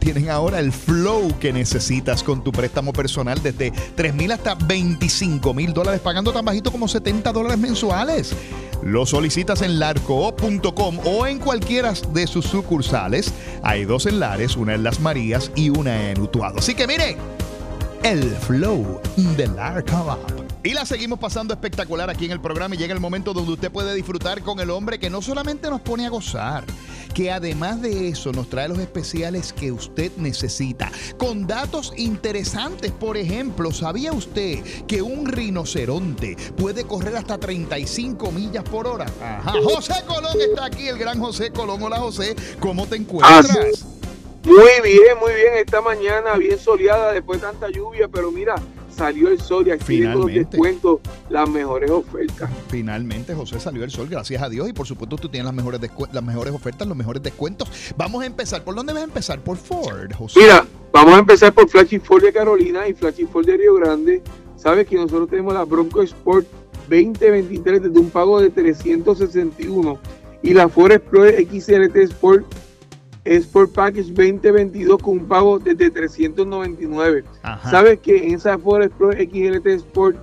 tienen 0.00 0.30
ahora 0.30 0.58
el 0.58 0.72
flow 0.72 1.38
que 1.38 1.52
necesitas 1.52 2.24
con 2.24 2.42
tu 2.42 2.50
préstamo 2.50 2.92
personal 2.92 3.40
desde 3.40 3.70
3 3.70 4.14
mil 4.14 4.32
hasta 4.32 4.56
25 4.56 5.54
mil 5.54 5.72
dólares, 5.72 6.00
pagando 6.00 6.32
tan 6.32 6.44
bajito 6.44 6.72
como 6.72 6.88
70 6.88 7.30
dólares 7.30 7.58
mensuales. 7.58 8.34
Lo 8.82 9.06
solicitas 9.06 9.62
en 9.62 9.78
larcoop.com 9.78 10.98
o 11.04 11.26
en 11.28 11.38
cualquiera 11.38 11.94
de 12.12 12.26
sus 12.26 12.46
sucursales. 12.46 13.32
Hay 13.62 13.84
dos 13.84 14.06
en 14.06 14.18
Lares, 14.18 14.56
una 14.56 14.74
en 14.74 14.82
Las 14.82 14.98
Marías 14.98 15.52
y 15.54 15.70
una 15.70 16.10
en 16.10 16.20
Utuado. 16.20 16.58
Así 16.58 16.74
que 16.74 16.88
mire, 16.88 17.16
el 18.02 18.22
flow 18.36 19.00
del 19.36 19.58
Arco 19.58 20.18
y 20.62 20.74
la 20.74 20.84
seguimos 20.84 21.18
pasando 21.18 21.54
espectacular 21.54 22.10
aquí 22.10 22.26
en 22.26 22.32
el 22.32 22.40
programa 22.40 22.74
y 22.74 22.78
llega 22.78 22.92
el 22.92 23.00
momento 23.00 23.32
donde 23.32 23.52
usted 23.52 23.70
puede 23.70 23.94
disfrutar 23.94 24.42
con 24.42 24.60
el 24.60 24.70
hombre 24.70 24.98
que 24.98 25.08
no 25.08 25.22
solamente 25.22 25.70
nos 25.70 25.80
pone 25.80 26.04
a 26.04 26.10
gozar, 26.10 26.64
que 27.14 27.30
además 27.30 27.80
de 27.80 28.08
eso 28.08 28.32
nos 28.32 28.50
trae 28.50 28.68
los 28.68 28.78
especiales 28.78 29.54
que 29.54 29.72
usted 29.72 30.12
necesita. 30.18 30.92
Con 31.16 31.46
datos 31.46 31.94
interesantes, 31.96 32.92
por 32.92 33.16
ejemplo, 33.16 33.72
¿sabía 33.72 34.12
usted 34.12 34.62
que 34.86 35.00
un 35.00 35.26
rinoceronte 35.26 36.36
puede 36.58 36.84
correr 36.84 37.16
hasta 37.16 37.38
35 37.38 38.30
millas 38.32 38.64
por 38.64 38.86
hora? 38.86 39.06
Ajá. 39.22 39.52
José 39.62 39.94
Colón 40.06 40.38
está 40.40 40.66
aquí, 40.66 40.88
el 40.88 40.98
gran 40.98 41.18
José 41.18 41.50
Colón. 41.50 41.82
Hola 41.82 41.98
José, 41.98 42.36
¿cómo 42.60 42.86
te 42.86 42.96
encuentras? 42.96 43.86
Muy 44.44 44.80
bien, 44.82 45.18
muy 45.20 45.34
bien. 45.34 45.54
Esta 45.56 45.80
mañana 45.80 46.36
bien 46.36 46.58
soleada 46.58 47.12
después 47.12 47.40
de 47.40 47.46
tanta 47.46 47.68
lluvia, 47.68 48.08
pero 48.08 48.30
mira, 48.30 48.54
salió 48.90 49.28
el 49.28 49.40
sol 49.40 49.66
y 49.68 49.70
aquí 49.70 49.84
Finalmente. 49.84 50.56
descuento 50.56 51.00
las 51.28 51.48
mejores 51.48 51.90
ofertas. 51.90 52.50
Finalmente, 52.68 53.34
José, 53.34 53.60
salió 53.60 53.84
el 53.84 53.90
sol, 53.90 54.08
gracias 54.10 54.42
a 54.42 54.48
Dios. 54.48 54.68
Y 54.68 54.72
por 54.72 54.86
supuesto, 54.86 55.16
tú 55.16 55.28
tienes 55.28 55.44
las 55.46 55.54
mejores, 55.54 55.80
las 56.12 56.22
mejores 56.22 56.54
ofertas, 56.54 56.88
los 56.88 56.96
mejores 56.96 57.22
descuentos. 57.22 57.70
Vamos 57.96 58.22
a 58.22 58.26
empezar. 58.26 58.64
¿Por 58.64 58.74
dónde 58.74 58.92
vas 58.92 59.02
a 59.02 59.06
empezar? 59.06 59.40
Por 59.40 59.56
Ford, 59.56 60.12
José. 60.16 60.40
Mira, 60.40 60.66
vamos 60.92 61.14
a 61.14 61.18
empezar 61.18 61.52
por 61.52 61.68
Flashy 61.68 61.98
Ford 61.98 62.22
de 62.22 62.32
Carolina 62.32 62.88
y 62.88 62.94
Flashy 62.94 63.26
Ford 63.26 63.44
de 63.46 63.56
Río 63.56 63.74
Grande. 63.74 64.22
Sabes 64.56 64.86
que 64.86 64.96
nosotros 64.96 65.28
tenemos 65.28 65.54
la 65.54 65.64
Bronco 65.64 66.02
Sport 66.02 66.46
2023 66.88 67.82
desde 67.82 67.98
un 67.98 68.10
pago 68.10 68.40
de 68.40 68.50
361 68.50 69.98
y 70.42 70.52
la 70.54 70.68
Ford 70.68 70.92
Explorer 70.92 71.46
XLT 71.46 71.96
Sport 71.96 72.44
Sport 73.24 73.72
Package 73.72 74.12
2022 74.12 75.02
con 75.02 75.18
un 75.18 75.26
pago 75.26 75.58
desde 75.58 75.90
399. 75.90 77.24
¿Sabes 77.70 77.98
que 78.00 78.26
en 78.26 78.34
esa 78.34 78.58
Ford 78.58 78.82
Explorer 78.82 79.28
XLT 79.28 79.66
Sport 79.66 80.16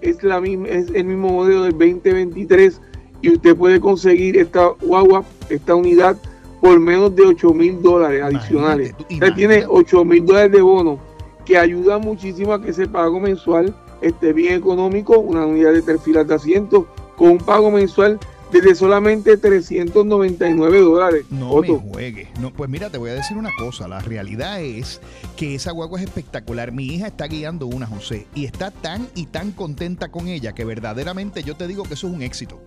es, 0.00 0.22
la 0.22 0.40
misma, 0.40 0.68
es 0.68 0.90
el 0.90 1.04
mismo 1.04 1.28
modelo 1.28 1.64
del 1.64 1.72
2023 1.72 2.80
y 3.20 3.32
usted 3.32 3.56
puede 3.56 3.80
conseguir 3.80 4.36
esta 4.36 4.68
guagua, 4.80 5.24
esta 5.48 5.74
unidad 5.74 6.16
por 6.60 6.78
menos 6.80 7.14
de 7.14 7.24
8 7.24 7.52
mil 7.52 7.82
dólares 7.82 8.22
adicionales. 8.22 8.94
Usted 9.10 9.34
tiene 9.34 9.64
8 9.68 10.04
mil 10.04 10.24
dólares 10.24 10.52
de 10.52 10.62
bono 10.62 10.98
que 11.44 11.56
ayuda 11.56 11.98
muchísimo 11.98 12.52
a 12.52 12.60
que 12.60 12.70
ese 12.70 12.86
pago 12.86 13.20
mensual 13.20 13.74
esté 14.00 14.32
bien 14.32 14.54
económico, 14.54 15.18
una 15.18 15.46
unidad 15.46 15.72
de 15.72 15.82
tres 15.82 16.02
filas 16.02 16.26
de 16.26 16.34
asientos 16.34 16.84
con 17.16 17.30
un 17.30 17.38
pago 17.38 17.70
mensual 17.70 18.18
desde 18.52 18.74
solamente 18.74 19.36
399 19.36 20.80
dólares. 20.80 21.24
No 21.30 21.60
me 21.60 21.68
juegues. 21.68 22.28
No, 22.40 22.52
pues 22.52 22.70
mira, 22.70 22.90
te 22.90 22.98
voy 22.98 23.10
a 23.10 23.14
decir 23.14 23.36
una 23.36 23.50
cosa. 23.58 23.88
La 23.88 24.00
realidad 24.00 24.62
es 24.62 25.00
que 25.36 25.54
esa 25.54 25.72
guagua 25.72 26.00
es 26.00 26.06
espectacular. 26.06 26.72
Mi 26.72 26.86
hija 26.86 27.08
está 27.08 27.26
guiando 27.26 27.66
una, 27.66 27.86
José, 27.86 28.26
y 28.34 28.44
está 28.44 28.70
tan 28.70 29.08
y 29.14 29.26
tan 29.26 29.52
contenta 29.52 30.10
con 30.10 30.28
ella 30.28 30.54
que 30.54 30.64
verdaderamente 30.64 31.42
yo 31.42 31.56
te 31.56 31.66
digo 31.66 31.84
que 31.84 31.94
eso 31.94 32.08
es 32.08 32.14
un 32.14 32.22
éxito. 32.22 32.60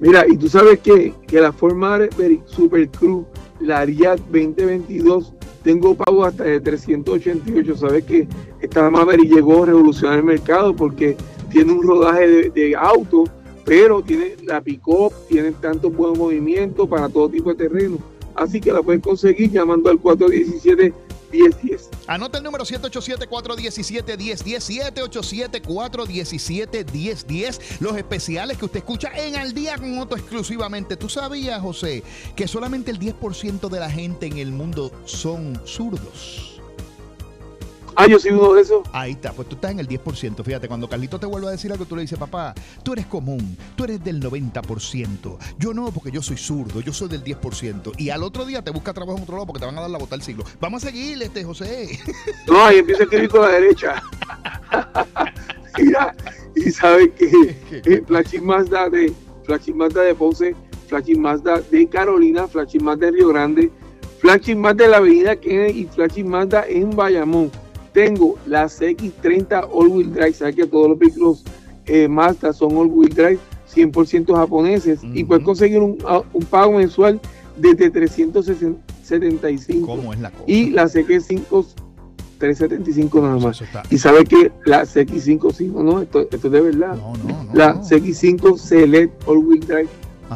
Mira, 0.00 0.24
y 0.28 0.36
tú 0.36 0.48
sabes 0.48 0.80
que, 0.80 1.14
que 1.28 1.40
la 1.40 1.52
forma 1.52 2.00
Super 2.46 2.88
Cruz, 2.88 3.24
la 3.60 3.80
Ariat 3.80 4.18
2022, 4.18 5.32
tengo 5.62 5.94
pago 5.94 6.24
hasta 6.24 6.44
de 6.44 6.60
388. 6.60 7.76
Sabes 7.76 8.04
que 8.04 8.26
esta 8.60 8.90
Maverick 8.90 9.32
llegó 9.32 9.62
a 9.62 9.66
revolucionar 9.66 10.18
el 10.18 10.24
mercado 10.24 10.74
porque 10.74 11.16
tiene 11.50 11.72
un 11.72 11.86
rodaje 11.86 12.26
de, 12.26 12.50
de 12.50 12.74
auto 12.74 13.24
pero 13.64 14.02
tiene 14.02 14.36
la 14.44 14.60
pick-up, 14.60 15.12
tiene 15.28 15.52
tanto 15.52 15.90
buen 15.90 16.18
movimiento 16.18 16.88
para 16.88 17.08
todo 17.08 17.28
tipo 17.28 17.50
de 17.50 17.68
terreno. 17.68 17.98
Así 18.34 18.60
que 18.60 18.72
la 18.72 18.82
pueden 18.82 19.00
conseguir 19.00 19.50
llamando 19.50 19.90
al 19.90 19.98
417 19.98 20.92
1010. 21.32 21.90
Anota 22.06 22.38
el 22.38 22.44
número 22.44 22.64
787-417-1010, 22.64 25.60
787-417-1010. 25.60 27.80
Los 27.80 27.96
especiales 27.96 28.58
que 28.58 28.66
usted 28.66 28.78
escucha 28.78 29.10
en 29.16 29.34
Al 29.36 29.52
Día 29.54 29.78
con 29.78 29.98
Otto 29.98 30.16
exclusivamente. 30.16 30.96
¿Tú 30.96 31.08
sabías, 31.08 31.60
José, 31.60 32.02
que 32.36 32.46
solamente 32.46 32.90
el 32.90 32.98
10% 32.98 33.68
de 33.68 33.80
la 33.80 33.90
gente 33.90 34.26
en 34.26 34.38
el 34.38 34.52
mundo 34.52 34.92
son 35.04 35.60
zurdos? 35.64 36.61
Ah, 37.94 38.06
yo 38.06 38.18
soy 38.18 38.32
uno 38.32 38.54
de 38.54 38.62
esos. 38.62 38.82
Ahí 38.92 39.12
está, 39.12 39.32
pues 39.32 39.48
tú 39.48 39.54
estás 39.54 39.70
en 39.70 39.80
el 39.80 39.88
10%. 39.88 40.42
Fíjate, 40.42 40.68
cuando 40.68 40.88
Carlito 40.88 41.18
te 41.18 41.26
vuelve 41.26 41.48
a 41.48 41.50
decir 41.50 41.70
algo, 41.72 41.84
tú 41.84 41.96
le 41.96 42.02
dices, 42.02 42.18
papá, 42.18 42.54
tú 42.82 42.92
eres 42.92 43.06
común, 43.06 43.56
tú 43.76 43.84
eres 43.84 44.02
del 44.02 44.22
90%. 44.22 45.36
Yo 45.58 45.74
no, 45.74 45.90
porque 45.90 46.10
yo 46.10 46.22
soy 46.22 46.36
zurdo, 46.36 46.80
yo 46.80 46.92
soy 46.92 47.08
del 47.08 47.22
10%. 47.22 47.92
Y 47.98 48.10
al 48.10 48.22
otro 48.22 48.44
día 48.44 48.62
te 48.62 48.70
busca 48.70 48.92
trabajo 48.92 49.18
en 49.18 49.24
otro 49.24 49.36
lado 49.36 49.46
porque 49.46 49.60
te 49.60 49.66
van 49.66 49.76
a 49.78 49.82
dar 49.82 49.90
la 49.90 49.98
bota 49.98 50.14
al 50.14 50.22
siglo. 50.22 50.44
Vamos 50.60 50.84
a 50.84 50.88
seguir, 50.88 51.22
este 51.22 51.44
José. 51.44 51.98
No, 52.46 52.64
ahí 52.64 52.78
empieza 52.78 53.02
a 53.02 53.04
escribir 53.04 53.28
con 53.28 53.42
la 53.42 53.48
derecha. 53.48 54.02
Mira, 55.78 56.14
y 56.54 56.70
sabes 56.70 57.10
que 57.18 57.56
eh, 57.70 58.02
Flashing 58.06 58.44
Mazda 58.44 58.88
de 58.88 59.12
Flashing 59.44 59.76
Mazda 59.76 60.02
de 60.02 60.14
Ponce, 60.14 60.54
Flashing 60.88 61.20
Mazda 61.20 61.60
de 61.60 61.88
Carolina, 61.88 62.46
Flashing 62.46 62.84
Mazda 62.84 63.06
de 63.06 63.12
Río 63.12 63.28
Grande, 63.28 63.70
Flashing 64.20 64.60
Mazda 64.60 64.84
de 64.84 64.90
la 64.90 64.96
Avenida 64.98 65.36
Kennedy 65.36 65.80
y 65.80 65.84
Flashing 65.86 66.28
Mazda 66.28 66.64
en 66.68 66.94
Bayamón 66.94 67.50
tengo 67.92 68.36
la 68.46 68.66
CX30 68.66 69.68
All-Wheel 69.72 70.12
Drive. 70.12 70.34
Sabes 70.34 70.56
que 70.56 70.66
todos 70.66 70.90
los 70.90 70.98
vehículos 70.98 71.44
eh, 71.86 72.08
Mazda 72.08 72.52
son 72.52 72.76
All-Wheel 72.76 73.14
Drive, 73.14 73.38
100% 73.74 74.34
japoneses. 74.34 75.00
Y 75.14 75.24
puedes 75.24 75.42
conseguir 75.44 75.80
ah, 76.06 76.20
un, 76.32 76.44
pago 76.44 76.72
mensual 76.72 77.20
desde 77.56 77.90
375. 77.90 79.86
¿Cómo 79.86 80.12
es 80.12 80.20
la 80.20 80.30
cosa? 80.30 80.44
Y 80.46 80.70
la 80.70 80.84
CX5 80.84 81.66
375 82.38 83.20
nada 83.20 83.38
más. 83.38 83.62
Y 83.88 83.98
sabes 83.98 84.28
que 84.28 84.50
la 84.64 84.82
CX5, 84.82 85.52
sí, 85.52 85.68
no, 85.68 85.84
no, 85.84 86.02
esto, 86.02 86.22
esto 86.22 86.48
es 86.48 86.52
de 86.52 86.60
verdad. 86.60 86.96
No, 86.96 87.12
no, 87.18 87.44
no, 87.44 87.54
la 87.54 87.80
CX5 87.80 88.58
Select 88.58 89.28
All 89.28 89.38
Wheel 89.38 89.60
Drive 89.60 89.88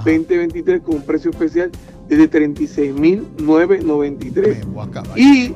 2023 0.05 0.83
con 0.83 0.95
un 0.97 1.03
precio 1.03 1.31
especial 1.33 1.73
desde 2.09 2.31
36.993. 2.31 5.17
Y 5.17 5.55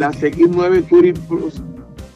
la 0.00 0.10
CX9 0.12 0.88
Touring 0.88 1.20
Plus. 1.28 1.60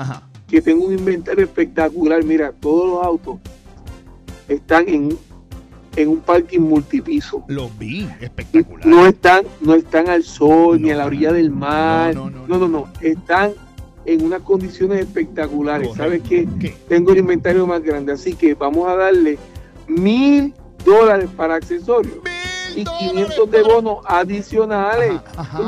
que 0.47 0.61
tengo 0.61 0.85
un 0.85 0.93
inventario 0.93 1.45
espectacular. 1.45 2.23
Mira, 2.23 2.51
todos 2.51 2.87
los 2.87 3.03
autos 3.03 3.39
están 4.47 4.87
en, 4.89 5.17
en 5.95 6.09
un 6.09 6.19
parking 6.19 6.59
multipiso. 6.59 7.43
Los 7.47 7.75
vi, 7.79 8.07
espectacular. 8.19 8.85
No 8.85 9.07
están, 9.07 9.45
no 9.61 9.73
están 9.73 10.09
al 10.09 10.23
sol 10.23 10.81
ni 10.81 10.91
a 10.91 10.97
la 10.97 11.05
orilla 11.05 11.31
del 11.31 11.49
mar. 11.49 12.13
No, 12.13 12.29
no, 12.29 12.45
no. 12.45 12.67
no, 12.67 12.87
Están 13.01 13.53
en 14.05 14.25
unas 14.25 14.41
condiciones 14.41 14.99
espectaculares. 14.99 15.95
¿Sabes 15.95 16.21
qué? 16.27 16.47
Tengo 16.89 17.13
el 17.13 17.19
inventario 17.19 17.65
más 17.65 17.81
grande, 17.81 18.11
así 18.11 18.33
que 18.33 18.53
vamos 18.53 18.89
a 18.89 18.97
darle 18.97 19.39
mil 19.87 20.53
dólares 20.85 21.29
para 21.35 21.55
accesorios 21.55 22.17
y 22.75 22.83
500 22.83 23.51
de 23.51 23.61
bonos 23.63 23.97
adicionales. 24.05 25.21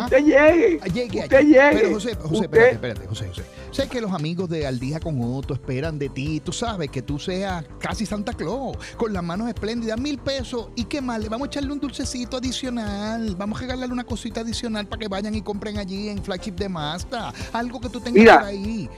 Usted 0.03 0.25
llegue. 0.25 0.79
usted 0.83 1.41
llegue. 1.41 1.69
Pero 1.73 1.93
José, 1.93 2.15
José, 2.15 2.43
espérate, 2.43 2.71
espérate, 2.73 3.07
José, 3.07 3.27
José. 3.27 3.43
Sé 3.71 3.89
que 3.89 3.99
los 3.99 4.13
amigos 4.13 4.49
de 4.49 4.65
Al 4.65 4.79
Día 4.79 4.99
con 4.99 5.21
Otto 5.21 5.53
esperan 5.53 5.99
de 5.99 6.07
ti. 6.09 6.39
Tú 6.39 6.53
sabes 6.53 6.89
que 6.89 7.01
tú 7.01 7.19
seas 7.19 7.65
casi 7.77 8.05
Santa 8.05 8.33
Claus, 8.33 8.77
con 8.95 9.11
las 9.11 9.23
manos 9.23 9.49
espléndidas, 9.49 9.99
mil 9.99 10.17
pesos. 10.17 10.69
¿Y 10.75 10.85
qué 10.85 11.01
más? 11.01 11.19
Le 11.19 11.27
vamos 11.27 11.47
a 11.47 11.49
echarle 11.49 11.73
un 11.73 11.79
dulcecito 11.79 12.37
adicional. 12.37 13.35
Vamos 13.35 13.59
a 13.59 13.61
regalarle 13.63 13.93
una 13.93 14.05
cosita 14.05 14.41
adicional 14.41 14.87
para 14.87 15.01
que 15.01 15.07
vayan 15.07 15.35
y 15.35 15.41
compren 15.41 15.77
allí 15.77 16.07
en 16.07 16.23
Flagship 16.23 16.53
de 16.53 16.69
Mazda. 16.69 17.33
Algo 17.51 17.81
que 17.81 17.89
tú 17.89 17.99
tengas 17.99 18.21
Mira, 18.21 18.39
por 18.39 18.47
ahí. 18.47 18.89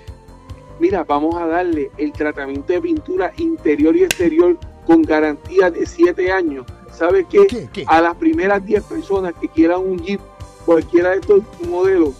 Mira, 0.79 1.03
vamos 1.03 1.35
a 1.35 1.47
darle 1.47 1.89
el 1.97 2.11
tratamiento 2.11 2.71
de 2.73 2.81
pintura 2.81 3.33
interior 3.37 3.95
y 3.95 4.03
exterior 4.03 4.59
con 4.85 5.01
garantía 5.01 5.71
de 5.71 5.85
7 5.85 6.31
años 6.31 6.65
¿sabes 6.97 7.25
qué? 7.29 7.85
A 7.87 8.01
las 8.01 8.15
primeras 8.15 8.65
10 8.65 8.83
personas 8.83 9.33
que 9.39 9.47
quieran 9.47 9.81
un 9.81 9.99
Jeep, 9.99 10.19
cualquiera 10.65 11.11
de 11.11 11.17
estos 11.17 11.43
modelos, 11.67 12.15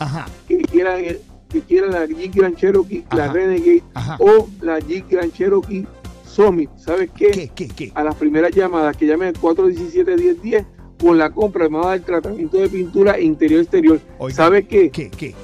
que 0.48 0.62
quieran 0.62 1.04
que 1.50 1.62
quieran 1.62 1.92
la 1.92 2.06
Jeep 2.06 2.36
Grand 2.36 2.56
Cherokee, 2.56 3.06
la 3.16 3.32
Renegade 3.32 3.84
o 4.20 4.48
la 4.62 4.80
Jeep 4.80 5.10
Grand 5.10 5.32
Cherokee 5.32 5.88
Summit, 6.26 6.70
¿sabes 6.78 7.10
qué? 7.16 7.50
¿Qué, 7.56 7.92
A 7.96 8.04
las 8.04 8.16
primeras 8.16 8.52
llamadas 8.52 8.96
que 8.96 9.08
llamen 9.08 9.34
417-1010 9.34 10.66
con 11.02 11.18
la 11.18 11.30
compra, 11.30 11.70
me 11.70 11.78
va 11.78 11.86
a 11.86 11.98
dar 11.98 12.00
tratamiento 12.02 12.58
de 12.58 12.70
pintura 12.70 13.20
interior-exterior. 13.20 14.00
¿Sabes 14.32 14.68
qué? 14.68 14.90
¿Qué? 14.90 15.10
¿Qué? 15.10 15.36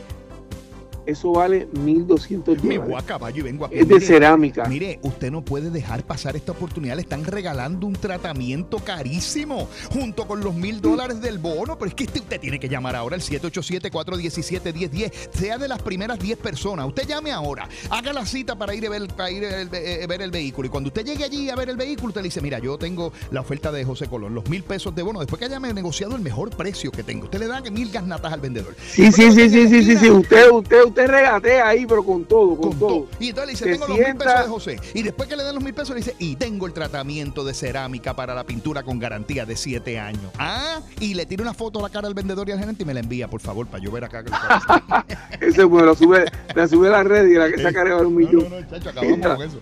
Eso 1.06 1.32
vale 1.32 1.68
1.200 1.74 2.62
Me 2.64 2.78
voy 2.78 2.86
a 2.86 2.88
dólares. 2.88 3.06
caballo 3.06 3.38
y 3.40 3.42
vengo 3.42 3.66
a 3.66 3.70
Es 3.70 3.88
de 3.88 3.96
Mire, 3.96 4.06
cerámica. 4.06 4.66
Mire, 4.66 5.00
usted 5.04 5.32
no 5.32 5.44
puede 5.44 5.70
dejar 5.70 6.04
pasar 6.04 6.36
esta 6.36 6.52
oportunidad. 6.54 6.96
Le 6.96 7.02
están 7.02 7.24
regalando 7.26 7.88
un 7.88 7.94
tratamiento 7.94 8.78
carísimo 8.80 9.68
junto 9.92 10.28
con 10.28 10.42
los 10.42 10.54
mil 10.56 10.82
dólares 10.82 11.22
del 11.22 11.38
bono. 11.38 11.78
Pero 11.78 11.90
es 11.90 11.96
que 11.96 12.04
este- 12.06 12.20
usted 12.20 12.40
tiene 12.40 12.60
que 12.60 12.70
llamar 12.70 12.96
ahora 12.96 13.16
al 13.16 13.22
787-417-1010. 13.22 15.12
Sea 15.34 15.58
de 15.58 15.68
las 15.68 15.82
primeras 15.82 16.20
10 16.20 16.38
personas. 16.38 16.88
Usted 16.88 17.08
llame 17.08 17.32
ahora. 17.32 17.68
Haga 17.90 18.14
la 18.14 18.26
cita 18.26 18.56
para 18.56 18.74
ir 18.76 18.86
a 18.86 18.90
ver, 18.90 19.08
para 19.08 19.32
ir 19.32 19.46
a 19.46 19.50
ver, 19.50 19.70
eh, 19.74 20.06
ver 20.08 20.22
el 20.22 20.32
vehículo. 20.32 20.68
Y 20.68 20.70
cuando 20.70 20.88
usted 20.90 21.06
llegue 21.06 21.24
allí 21.24 21.50
a 21.50 21.56
ver 21.56 21.70
el 21.70 21.78
vehículo, 21.78 22.10
usted 22.10 22.22
le 22.22 22.28
dice: 22.28 22.42
Mira, 22.42 22.60
yo 22.60 22.78
tengo 22.78 23.12
la 23.32 23.42
oferta 23.42 23.72
de 23.72 23.84
José 23.84 24.08
Colón, 24.08 24.34
los 24.36 24.48
mil 24.50 24.64
pesos 24.64 24.94
de 24.96 25.02
bono. 25.04 25.20
Después 25.20 25.40
que 25.40 25.46
hayame 25.46 25.74
negociado 25.74 26.16
el 26.16 26.22
mejor 26.22 26.50
precio 26.52 26.92
que 26.92 27.04
tengo, 27.04 27.26
usted 27.26 27.40
le 27.40 27.48
da 27.48 27.62
mil 27.62 27.90
gasnatas 27.92 28.32
al 28.34 28.40
vendedor. 28.42 28.76
Sí, 28.88 29.12
sí, 29.12 29.32
sí, 29.32 29.50
sí, 29.50 29.68
sí, 29.68 29.84
sí, 29.84 29.98
sí. 29.98 30.10
Usted, 30.10 30.52
usted, 30.52 30.84
usted 30.86 30.93
regatea 30.96 31.68
ahí, 31.68 31.86
pero 31.86 32.04
con 32.04 32.26
todo, 32.26 32.50
con, 32.50 32.70
con 32.72 32.80
todo. 32.80 32.90
todo. 32.90 33.08
Y 33.20 33.30
entonces 33.30 33.48
le 33.48 33.52
dice, 33.52 33.66
tengo 33.66 33.88
los 33.88 33.98
mil 33.98 34.16
pesos 34.16 34.40
de 34.40 34.48
José. 34.48 34.80
Y 34.94 35.04
después 35.04 35.28
que 35.28 35.36
le 35.36 35.44
den 35.44 35.56
los 35.56 35.64
mil 35.64 35.74
pesos, 35.74 35.90
le 35.90 35.98
dice, 35.98 36.16
y 36.20 36.36
tengo 36.36 36.68
el 36.68 36.74
tratamiento 36.74 37.44
de 37.44 37.54
cerámica 37.54 38.16
para 38.16 38.34
la 38.36 38.44
pintura 38.44 38.84
con 38.84 39.00
garantía 39.00 39.46
de 39.46 39.56
siete 39.56 40.00
años. 40.00 40.32
Ah, 40.38 40.82
y 41.00 41.14
le 41.14 41.26
tira 41.26 41.44
una 41.44 41.54
foto 41.54 41.80
a 41.80 41.84
la 41.84 41.90
cara 41.90 42.08
al 42.08 42.14
vendedor 42.14 42.48
y 42.50 42.52
al 42.52 42.60
gerente 42.60 42.84
y 42.84 42.86
me 42.86 42.94
la 42.94 43.00
envía, 43.00 43.28
por 43.28 43.42
favor, 43.42 43.68
para 43.68 43.84
yo 43.84 43.92
ver 43.92 44.04
acá. 44.06 44.24
que 44.24 44.32
Ese 45.48 45.64
bueno, 45.64 45.88
la 45.88 45.96
sube, 45.96 46.26
la 46.56 46.68
sube 46.68 46.88
a 46.88 46.92
la 46.92 47.04
red 47.04 47.28
y 47.28 47.36
la 47.36 47.52
que 47.52 47.62
saca 47.62 47.84
vale 47.84 48.06
un 48.06 48.14
no, 48.14 48.20
millón. 48.20 48.50
no, 48.50 48.60
no, 48.60 48.70
chacho, 48.70 48.90
acabamos 48.90 49.20
con 49.20 49.42
eso. 49.42 49.60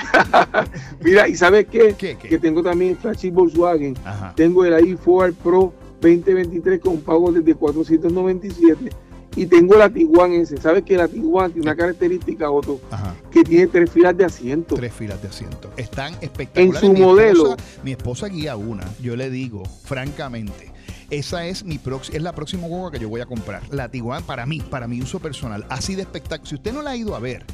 Mira, 1.02 1.28
¿y 1.28 1.36
sabes 1.36 1.66
qué? 1.66 1.94
¿Qué, 1.98 2.16
qué? 2.16 2.28
Que 2.28 2.38
tengo 2.38 2.62
también 2.62 2.96
Flashy 2.96 3.30
Volkswagen. 3.30 3.96
Ajá. 4.04 4.32
Tengo 4.34 4.64
el 4.64 4.72
i4 4.74 5.34
Pro 5.34 5.74
2023 6.00 6.80
con 6.80 7.00
pago 7.00 7.32
desde 7.32 7.54
497 7.54 8.90
y 9.36 9.46
tengo 9.46 9.76
la 9.76 9.88
Tiguan 9.88 10.32
ese. 10.32 10.56
¿Sabes 10.56 10.82
que 10.84 10.96
la 10.96 11.06
Tiguan 11.08 11.52
tiene 11.52 11.66
una 11.66 11.76
característica, 11.76 12.50
Otto? 12.50 12.80
Ajá. 12.90 13.14
Que 13.30 13.42
tiene 13.44 13.66
tres 13.68 13.90
filas 13.90 14.16
de 14.16 14.24
asiento. 14.24 14.74
Tres 14.74 14.92
filas 14.92 15.20
de 15.22 15.28
asiento. 15.28 15.70
Están 15.76 16.14
espectaculares. 16.20 16.82
En 16.82 16.88
su 16.88 16.92
Mi 16.94 17.00
modelo. 17.00 17.50
esposa- 17.54 17.80
mi 17.84 17.92
esposa 17.92 18.26
guía 18.28 18.56
una. 18.56 18.84
Yo 19.00 19.16
le 19.16 19.30
digo, 19.30 19.62
francamente, 19.84 20.70
esa 21.10 21.46
es 21.46 21.64
mi 21.64 21.80
es 22.12 22.22
la 22.22 22.32
próxima 22.32 22.68
guagua 22.68 22.92
que 22.92 22.98
yo 22.98 23.08
voy 23.08 23.20
a 23.20 23.26
comprar. 23.26 23.62
La 23.70 23.90
Tiguan 23.90 24.22
para 24.22 24.46
mí, 24.46 24.60
para 24.60 24.86
mi 24.86 25.00
uso 25.02 25.18
personal. 25.18 25.66
Así 25.68 25.94
de 25.96 26.02
espectacular. 26.02 26.46
Si 26.46 26.54
usted 26.54 26.72
no 26.72 26.82
la 26.82 26.90
ha 26.90 26.96
ido 26.96 27.16
a 27.16 27.18
ver, 27.18 27.44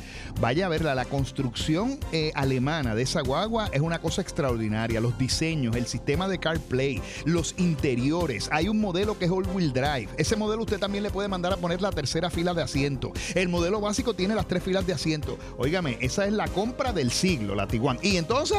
vaya 0.40 0.66
a 0.66 0.68
verla. 0.68 0.94
La 0.94 1.04
construcción 1.06 1.98
eh, 2.12 2.32
alemana 2.34 2.94
de 2.94 3.02
esa 3.02 3.22
guagua 3.22 3.68
es 3.72 3.80
una 3.80 4.00
cosa 4.00 4.20
extraordinaria. 4.20 5.00
Los 5.00 5.18
diseños, 5.18 5.74
el 5.76 5.86
sistema 5.86 6.28
de 6.28 6.38
CarPlay, 6.38 7.00
los 7.24 7.54
interiores. 7.58 8.48
Hay 8.52 8.68
un 8.68 8.80
modelo 8.80 9.18
que 9.18 9.24
es 9.24 9.30
all-wheel 9.30 9.72
drive. 9.72 10.08
Ese 10.18 10.36
modelo 10.36 10.62
usted 10.62 10.78
también 10.78 11.02
le 11.02 11.10
puede 11.10 11.28
mandar 11.28 11.52
a 11.52 11.56
poner 11.56 11.80
la 11.80 11.90
tercera 11.90 12.30
fila 12.30 12.52
de 12.52 12.62
asiento. 12.62 13.12
El 13.34 13.48
modelo 13.48 13.80
básico 13.80 14.14
tiene 14.14 14.34
las 14.34 14.46
tres 14.46 14.62
filas 14.62 14.86
de 14.86 14.92
asiento. 14.92 15.38
Óigame, 15.56 15.96
esa 16.00 16.26
es 16.26 16.32
la 16.32 16.48
compra 16.48 16.92
del 16.92 17.10
siglo, 17.10 17.54
la 17.54 17.66
Tiguan. 17.66 17.98
Y 18.02 18.16
entonces, 18.16 18.58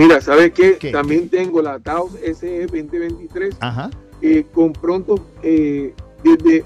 Mira, 0.00 0.20
¿sabes 0.20 0.52
qué? 0.52 0.76
¿Qué? 0.78 0.90
También 0.92 1.28
tengo 1.28 1.60
la 1.60 1.78
Taos 1.78 2.12
SE 2.34 2.60
2023 2.66 3.56
ajá. 3.60 3.90
eh, 4.22 4.46
con 4.54 4.72
pronto 4.72 5.16
eh, 5.42 5.92
desde, 6.24 6.64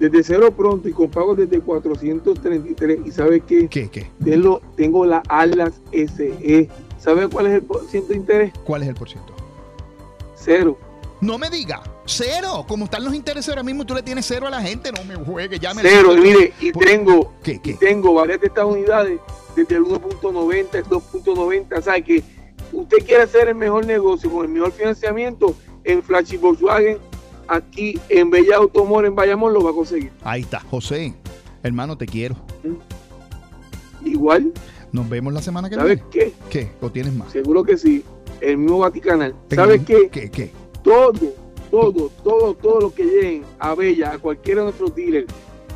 desde 0.00 0.22
cero 0.24 0.50
pronto 0.56 0.88
y 0.88 0.92
con 0.92 1.08
pago 1.10 1.34
desde 1.36 1.60
433. 1.60 3.00
¿Y 3.06 3.10
sabes 3.12 3.42
qué? 3.46 3.68
¿Qué, 3.68 3.88
qué? 3.88 4.10
Tengo, 4.24 4.60
tengo 4.76 5.06
la 5.06 5.22
Atlas 5.28 5.74
SE. 5.92 6.68
¿Sabes 6.98 7.28
cuál 7.28 7.46
es 7.46 7.54
el 7.54 7.62
por 7.62 7.86
ciento 7.88 8.08
de 8.08 8.16
interés? 8.16 8.52
¿Cuál 8.64 8.82
es 8.82 8.88
el 8.88 8.94
por 8.96 9.08
ciento? 9.08 9.32
Cero. 10.34 10.76
No 11.20 11.38
me 11.38 11.48
diga, 11.50 11.82
cero. 12.04 12.64
Como 12.66 12.84
están 12.86 13.04
los 13.04 13.14
intereses 13.14 13.48
ahora 13.48 13.62
mismo, 13.62 13.86
tú 13.86 13.94
le 13.94 14.02
tienes 14.02 14.26
cero 14.26 14.46
a 14.46 14.50
la 14.50 14.60
gente. 14.60 14.90
No 14.92 15.04
me 15.04 15.14
juegue, 15.14 15.58
llame. 15.58 15.82
al 15.82 15.86
Cero. 15.88 16.16
Y 16.16 16.20
mire, 16.20 16.52
y 16.60 16.72
Por- 16.72 16.84
tengo, 16.84 17.32
¿Qué, 17.42 17.52
y 17.52 17.58
qué? 17.60 17.74
tengo 17.74 18.12
varias 18.14 18.40
de 18.40 18.48
estas 18.48 18.64
unidades 18.64 19.20
desde 19.54 19.76
el 19.76 19.84
1.90, 19.84 20.74
el 20.74 20.84
2.90. 20.84 21.78
O 21.78 21.82
sea 21.82 22.00
que 22.02 22.22
usted 22.72 22.98
quiere 23.04 23.22
hacer 23.22 23.48
el 23.48 23.54
mejor 23.54 23.86
negocio 23.86 24.30
con 24.30 24.44
el 24.44 24.50
mejor 24.50 24.72
financiamiento 24.72 25.54
en 25.84 26.02
Flashy 26.02 26.36
Volkswagen, 26.36 26.98
aquí 27.48 27.98
en 28.08 28.30
Bella 28.30 28.56
Automor 28.56 29.04
en 29.06 29.14
Bayamón 29.14 29.52
lo 29.52 29.62
va 29.62 29.70
a 29.70 29.74
conseguir. 29.74 30.10
Ahí 30.24 30.42
está, 30.42 30.60
José. 30.60 31.14
Hermano, 31.62 31.96
te 31.96 32.06
quiero. 32.06 32.36
Igual, 34.04 34.52
Nos 34.92 35.08
vemos 35.08 35.32
la 35.32 35.42
semana 35.42 35.68
que 35.68 35.74
¿sabes 35.74 35.96
viene. 35.96 36.10
qué? 36.10 36.32
¿Qué? 36.50 36.70
¿O 36.80 36.90
tienes 36.90 37.12
más? 37.14 37.32
Seguro 37.32 37.64
que 37.64 37.76
sí. 37.76 38.04
El 38.40 38.58
mismo 38.58 38.78
Vaticanal. 38.78 39.34
¿Sabes 39.52 39.82
qué? 39.84 40.08
¿Qué? 40.10 40.30
¿Qué? 40.30 40.50
todo, 40.82 41.12
todo, 41.70 42.10
todo, 42.22 42.54
todo 42.54 42.80
lo 42.80 42.94
que 42.94 43.04
lleguen 43.04 43.42
a 43.58 43.74
Bella, 43.74 44.12
a 44.12 44.18
cualquiera 44.18 44.60
de 44.60 44.66
nuestros 44.66 44.94
dealers 44.94 45.26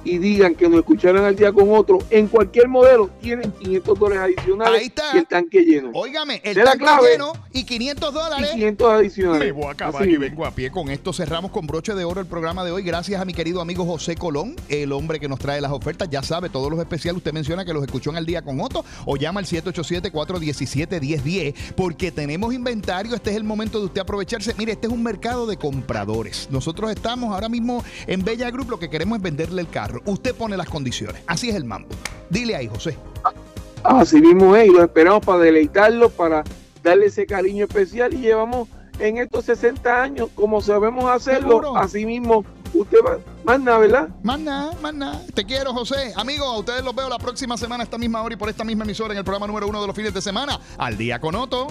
y 0.04 0.18
digan 0.18 0.54
que 0.54 0.68
nos 0.68 0.80
escucharon 0.80 1.24
al 1.24 1.34
día 1.36 1.52
con 1.52 1.72
otro, 1.74 1.98
en 2.10 2.28
cualquier 2.28 2.68
modelo 2.68 3.10
tienen 3.20 3.50
500 3.52 3.98
dólares 3.98 4.36
adicionales 4.38 4.80
Ahí 4.80 4.86
está. 4.86 5.02
y 5.14 5.18
el 5.18 5.26
tanque 5.26 5.62
lleno. 5.64 5.90
Óigame, 5.94 6.40
el 6.44 6.56
tanque 6.62 6.78
clave. 6.78 7.10
lleno 7.12 7.32
y 7.52 7.64
500 7.64 8.10
Y 8.10 8.14
dólares. 8.14 8.50
500 8.52 8.92
adicionales. 8.92 9.46
Me 9.46 9.52
voy 9.52 9.64
a 9.66 9.70
acabar 9.72 10.02
Así 10.02 10.10
y 10.12 10.16
vengo 10.16 10.46
a 10.46 10.50
pie. 10.52 10.70
Con 10.70 10.88
esto 10.90 11.12
cerramos 11.12 11.50
con 11.50 11.66
broche 11.66 11.94
de 11.94 12.04
oro 12.04 12.20
el 12.20 12.26
programa 12.26 12.64
de 12.64 12.70
hoy. 12.72 12.82
Gracias 12.82 13.20
a 13.20 13.24
mi 13.24 13.32
querido 13.34 13.60
amigo 13.60 13.84
José 13.84 14.14
Colón, 14.16 14.56
el 14.68 14.92
hombre 14.92 15.18
que 15.20 15.28
nos 15.28 15.38
trae 15.38 15.60
las 15.60 15.72
ofertas. 15.72 16.08
Ya 16.10 16.22
sabe, 16.22 16.48
todos 16.48 16.70
los 16.70 16.78
especiales 16.80 17.18
usted 17.18 17.32
menciona 17.32 17.64
que 17.64 17.72
los 17.72 17.82
escuchó 17.84 18.10
en 18.10 18.16
el 18.16 18.26
día 18.26 18.42
con 18.42 18.60
Otto 18.60 18.84
o 19.06 19.16
llama 19.16 19.40
al 19.40 19.46
787-417-1010 19.46 21.54
porque 21.76 22.10
tenemos 22.12 22.52
inventario. 22.54 23.14
Este 23.14 23.30
es 23.30 23.36
el 23.36 23.44
momento 23.44 23.78
de 23.80 23.86
usted 23.86 24.00
aprovecharse. 24.00 24.54
Mire, 24.58 24.72
este 24.72 24.86
es 24.86 24.92
un 24.92 25.02
mercado 25.02 25.46
de 25.46 25.56
compradores. 25.56 26.48
Nosotros 26.50 26.90
estamos 26.90 27.32
ahora 27.32 27.48
mismo 27.48 27.84
en 28.06 28.22
Bella 28.24 28.50
Group. 28.50 28.70
Lo 28.70 28.78
que 28.78 28.90
queremos 28.90 29.16
es 29.18 29.22
venderle 29.22 29.62
el 29.62 29.68
carro. 29.68 29.89
Usted 30.04 30.34
pone 30.34 30.56
las 30.56 30.68
condiciones. 30.68 31.22
Así 31.26 31.50
es 31.50 31.56
el 31.56 31.64
mambo. 31.64 31.88
Dile 32.28 32.56
ahí, 32.56 32.68
José. 32.68 32.96
Así 33.82 34.20
mismo 34.20 34.54
es, 34.56 34.68
y 34.68 34.70
los 34.72 34.82
esperamos 34.82 35.24
para 35.24 35.38
deleitarlos, 35.40 36.12
para 36.12 36.44
darle 36.82 37.06
ese 37.06 37.26
cariño 37.26 37.64
especial 37.64 38.12
y 38.12 38.18
llevamos 38.18 38.68
en 38.98 39.16
estos 39.18 39.46
60 39.46 40.02
años 40.02 40.28
como 40.34 40.60
sabemos 40.60 41.10
hacerlo, 41.10 41.48
Seguro. 41.48 41.76
así 41.76 42.04
mismo 42.04 42.44
usted 42.74 42.98
va, 43.04 43.18
más 43.44 43.58
nada, 43.60 43.78
¿verdad? 43.78 44.08
Más 44.22 44.38
nada, 44.38 44.72
más 44.82 44.94
nada. 44.94 45.22
Te 45.34 45.44
quiero, 45.44 45.72
José. 45.72 46.12
Amigos, 46.16 46.46
a 46.46 46.58
ustedes 46.58 46.84
los 46.84 46.94
veo 46.94 47.08
la 47.08 47.18
próxima 47.18 47.56
semana 47.56 47.82
a 47.82 47.84
esta 47.84 47.96
misma 47.98 48.22
hora 48.22 48.34
y 48.34 48.36
por 48.36 48.48
esta 48.50 48.64
misma 48.64 48.84
emisora 48.84 49.12
en 49.12 49.18
el 49.18 49.24
programa 49.24 49.46
número 49.46 49.66
uno 49.68 49.80
de 49.80 49.86
los 49.86 49.96
fines 49.96 50.12
de 50.12 50.20
semana. 50.20 50.60
Al 50.76 50.98
día 50.98 51.18
con 51.18 51.34
Otto. 51.34 51.68